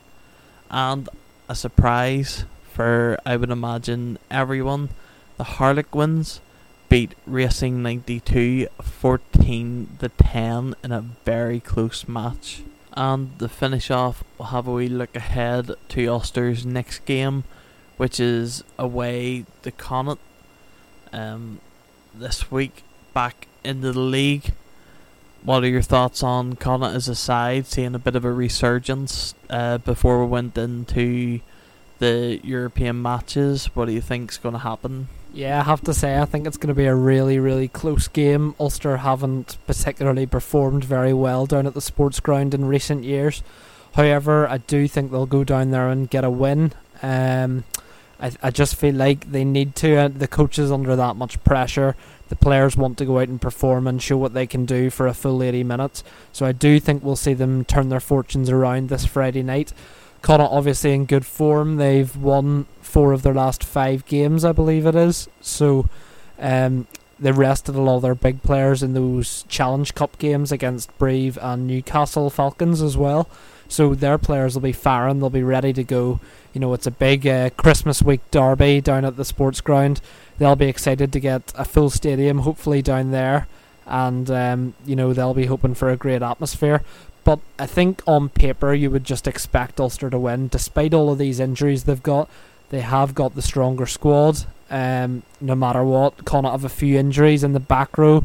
[0.71, 1.09] And
[1.49, 4.89] a surprise for, I would imagine, everyone,
[5.37, 6.41] the Harlequins
[6.89, 12.63] beat Racing 92 14 to 10 in a very close match.
[12.93, 17.45] And to finish off, we'll have a wee look ahead to Ulster's next game
[17.97, 20.21] which is away to Connacht
[21.13, 21.61] um,
[22.19, 24.53] this week back into the league.
[25.43, 29.35] What are your thoughts on Connacht as a side, seeing a bit of a resurgence
[29.51, 31.41] uh, before we went into
[31.99, 33.67] the European matches?
[33.75, 35.09] What do you think's going to happen?
[35.35, 38.09] Yeah, I have to say, I think it's going to be a really, really close
[38.09, 38.55] game.
[38.61, 43.43] Ulster haven't particularly performed very well down at the sports ground in recent years.
[43.95, 46.73] However, I do think they'll go down there and get a win.
[47.03, 47.65] Um,
[48.21, 49.97] I, I just feel like they need to.
[49.97, 51.97] Uh, the coaches under that much pressure.
[52.29, 55.07] The players want to go out and perform and show what they can do for
[55.07, 56.03] a full 80 minutes.
[56.33, 59.73] So I do think we'll see them turn their fortunes around this Friday night.
[60.23, 61.77] Connacht obviously in good form.
[61.77, 65.29] They've won four of their last five games, I believe it is.
[65.41, 65.87] So
[66.39, 66.87] um,
[67.21, 71.39] they rested a lot of their big players in those Challenge Cup games against Brive
[71.43, 73.29] and Newcastle Falcons as well.
[73.69, 75.21] So their players will be firing.
[75.21, 76.21] They'll be ready to go
[76.55, 80.01] you know, it's a big uh, Christmas week derby down at the sports ground.
[80.39, 83.47] They'll be excited to get a full stadium, hopefully down there,
[83.87, 86.83] and um, you know they'll be hoping for a great atmosphere.
[87.25, 91.19] But I think on paper you would just expect Ulster to win, despite all of
[91.19, 92.31] these injuries they've got.
[92.71, 94.45] They have got the stronger squad.
[94.71, 98.25] Um, no matter what, Connacht have a few injuries in the back row.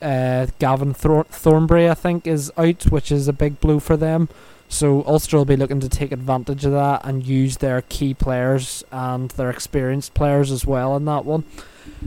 [0.00, 4.28] Uh, Gavin Thor- Thornbury, I think, is out, which is a big blow for them.
[4.68, 8.84] So Ulster will be looking to take advantage of that and use their key players
[8.92, 11.44] and their experienced players as well in that one.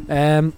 [0.08, 0.54] Um,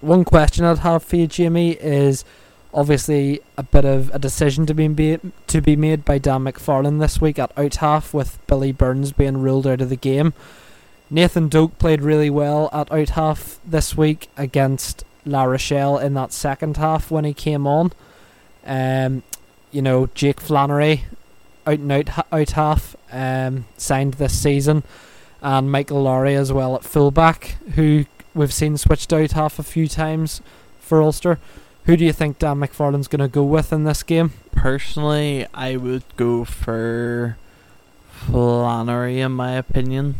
[0.00, 2.24] one question I'd have for you, Jamie, is
[2.72, 7.00] obviously a bit of a decision to be made, to be made by Dan McFarland
[7.00, 10.32] this week at out half with Billy Burns being ruled out of the game.
[11.10, 16.32] Nathan Doak played really well at out half this week against La Rochelle in that
[16.32, 17.92] second half when he came on.
[18.64, 19.24] Um,
[19.70, 21.04] you know, Jake Flannery,
[21.66, 24.82] out and out, out half, um, signed this season,
[25.42, 28.04] and Michael Lowry as well at fullback, who
[28.34, 30.40] we've seen switched out half a few times
[30.78, 31.38] for Ulster.
[31.84, 34.32] Who do you think Dan McFarland's going to go with in this game?
[34.52, 37.36] Personally, I would go for
[38.10, 40.16] Flannery, in my opinion.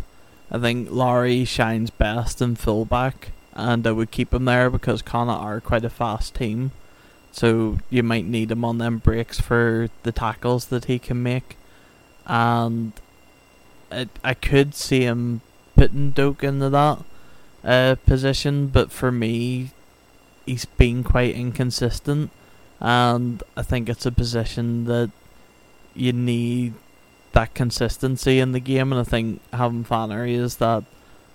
[0.51, 5.43] I think Lowry shines best in fullback, and I would keep him there because Connacht
[5.43, 6.73] are quite a fast team.
[7.33, 11.57] So you might need him on them breaks for the tackles that he can make.
[12.27, 12.93] And
[13.91, 15.41] it, I could see him
[15.77, 16.99] putting Doak into that
[17.65, 19.71] uh, position, but for me,
[20.47, 22.31] he's been quite inconsistent.
[22.81, 25.11] And I think it's a position that
[25.95, 26.75] you need
[27.33, 28.93] that consistency in the game.
[28.93, 30.85] And I think having Flannery is that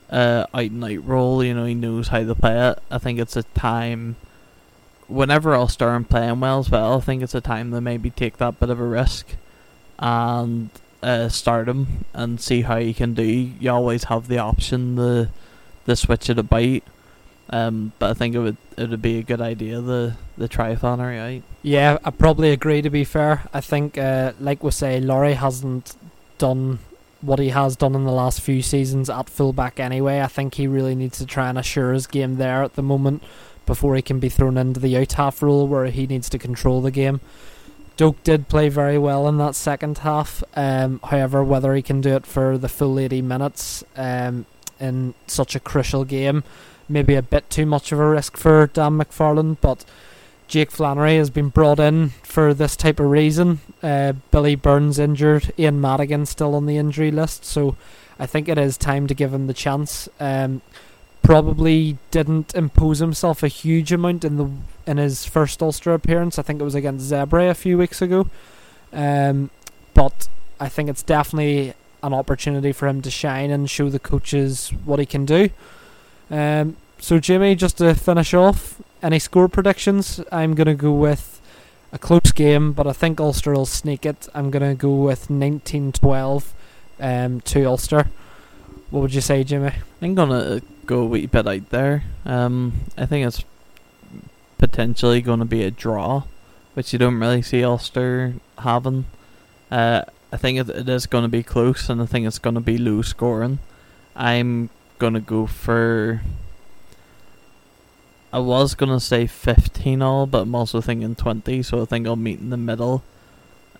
[0.09, 1.43] uh, out and out role.
[1.43, 2.79] You know, he knows how to play it.
[2.89, 4.15] I think it's a time
[5.07, 8.37] whenever Ulster are playing well as well, I think it's a time to maybe take
[8.37, 9.27] that bit of a risk
[9.99, 10.69] and
[11.03, 13.23] uh, start him and see how you can do.
[13.23, 15.29] You always have the option to,
[15.85, 16.81] to switch it about.
[17.47, 20.97] Um, but I think it would it would be a good idea the the triathlon
[20.97, 21.43] right.
[21.61, 22.81] Yeah, I probably agree.
[22.81, 25.95] To be fair, I think uh, like we say, Lowry hasn't
[26.39, 26.79] done
[27.21, 30.21] what he has done in the last few seasons at fullback anyway.
[30.21, 33.21] I think he really needs to try and assure his game there at the moment
[33.65, 36.81] before he can be thrown into the out half role where he needs to control
[36.81, 37.21] the game.
[37.97, 40.43] Doak did play very well in that second half.
[40.55, 44.45] Um, however, whether he can do it for the full 80 minutes um,
[44.79, 46.43] in such a crucial game,
[46.89, 49.57] maybe a bit too much of a risk for Dan McFarland.
[49.61, 49.85] But
[50.47, 53.59] Jake Flannery has been brought in for this type of reason.
[53.81, 57.75] Uh, Billy Burns injured, Ian Madigan still on the injury list, so
[58.19, 60.07] I think it is time to give him the chance.
[60.19, 60.61] Um,
[61.25, 64.49] probably didn't impose himself a huge amount in the
[64.85, 66.37] in his first Ulster appearance.
[66.37, 68.29] I think it was against Zebre a few weeks ago.
[68.93, 69.49] Um,
[69.93, 70.27] but
[70.59, 71.73] I think it's definitely
[72.03, 75.49] an opportunity for him to shine and show the coaches what he can do.
[76.29, 80.21] Um, so Jimmy, just to finish off, any score predictions?
[80.31, 81.41] I'm gonna go with
[81.91, 84.27] a close game, but I think Ulster will sneak it.
[84.35, 86.53] I'm gonna go with 1912
[86.99, 88.09] um, to Ulster.
[88.89, 89.71] What would you say, Jimmy?
[90.01, 92.03] I'm gonna go a wee bit out there.
[92.25, 93.43] Um, I think it's
[94.57, 96.23] potentially going to be a draw,
[96.73, 99.05] which you don't really see Ulster having.
[99.71, 102.55] Uh, I think it, it is going to be close, and I think it's going
[102.55, 103.59] to be low scoring.
[104.15, 104.69] I'm
[104.99, 106.21] going to go for.
[108.31, 112.05] I was going to say 15 all, but I'm also thinking 20, so I think
[112.05, 113.03] I'll meet in the middle.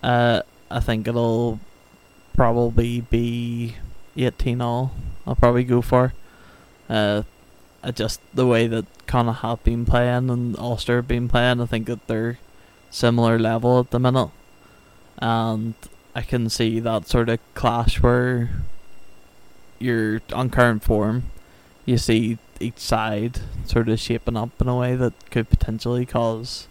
[0.02, 1.60] Uh, I think it'll
[2.34, 3.76] probably be
[4.16, 4.92] 18 all.
[5.26, 6.12] I'll probably go for.
[6.88, 7.22] Uh,
[7.94, 11.86] just the way that Connacht have been playing and Ulster have been playing, I think
[11.86, 12.38] that they're
[12.90, 14.30] similar level at the minute,
[15.18, 15.74] and
[16.14, 18.50] I can see that sort of clash where
[19.78, 21.24] you're on current form,
[21.84, 26.68] you see each side sort of shaping up in a way that could potentially cause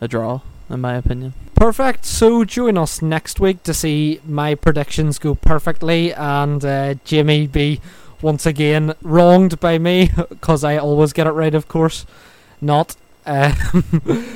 [0.00, 0.40] a draw,
[0.70, 1.34] in my opinion.
[1.54, 2.04] Perfect.
[2.04, 7.80] So join us next week to see my predictions go perfectly and uh, Jimmy be
[8.22, 12.06] once again wronged by me because I always get it right, of course.
[12.60, 12.96] Not.
[13.26, 13.54] Um,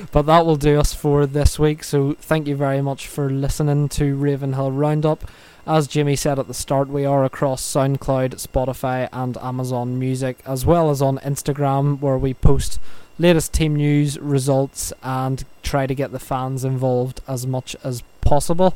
[0.12, 1.84] but that will do us for this week.
[1.84, 5.30] So thank you very much for listening to Ravenhill Roundup.
[5.66, 10.64] As Jimmy said at the start, we are across SoundCloud, Spotify, and Amazon Music, as
[10.64, 12.80] well as on Instagram, where we post
[13.18, 18.74] latest team news, results, and try to get the fans involved as much as possible.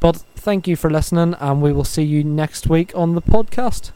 [0.00, 3.92] But thank you for listening, and we will see you next week on the podcast.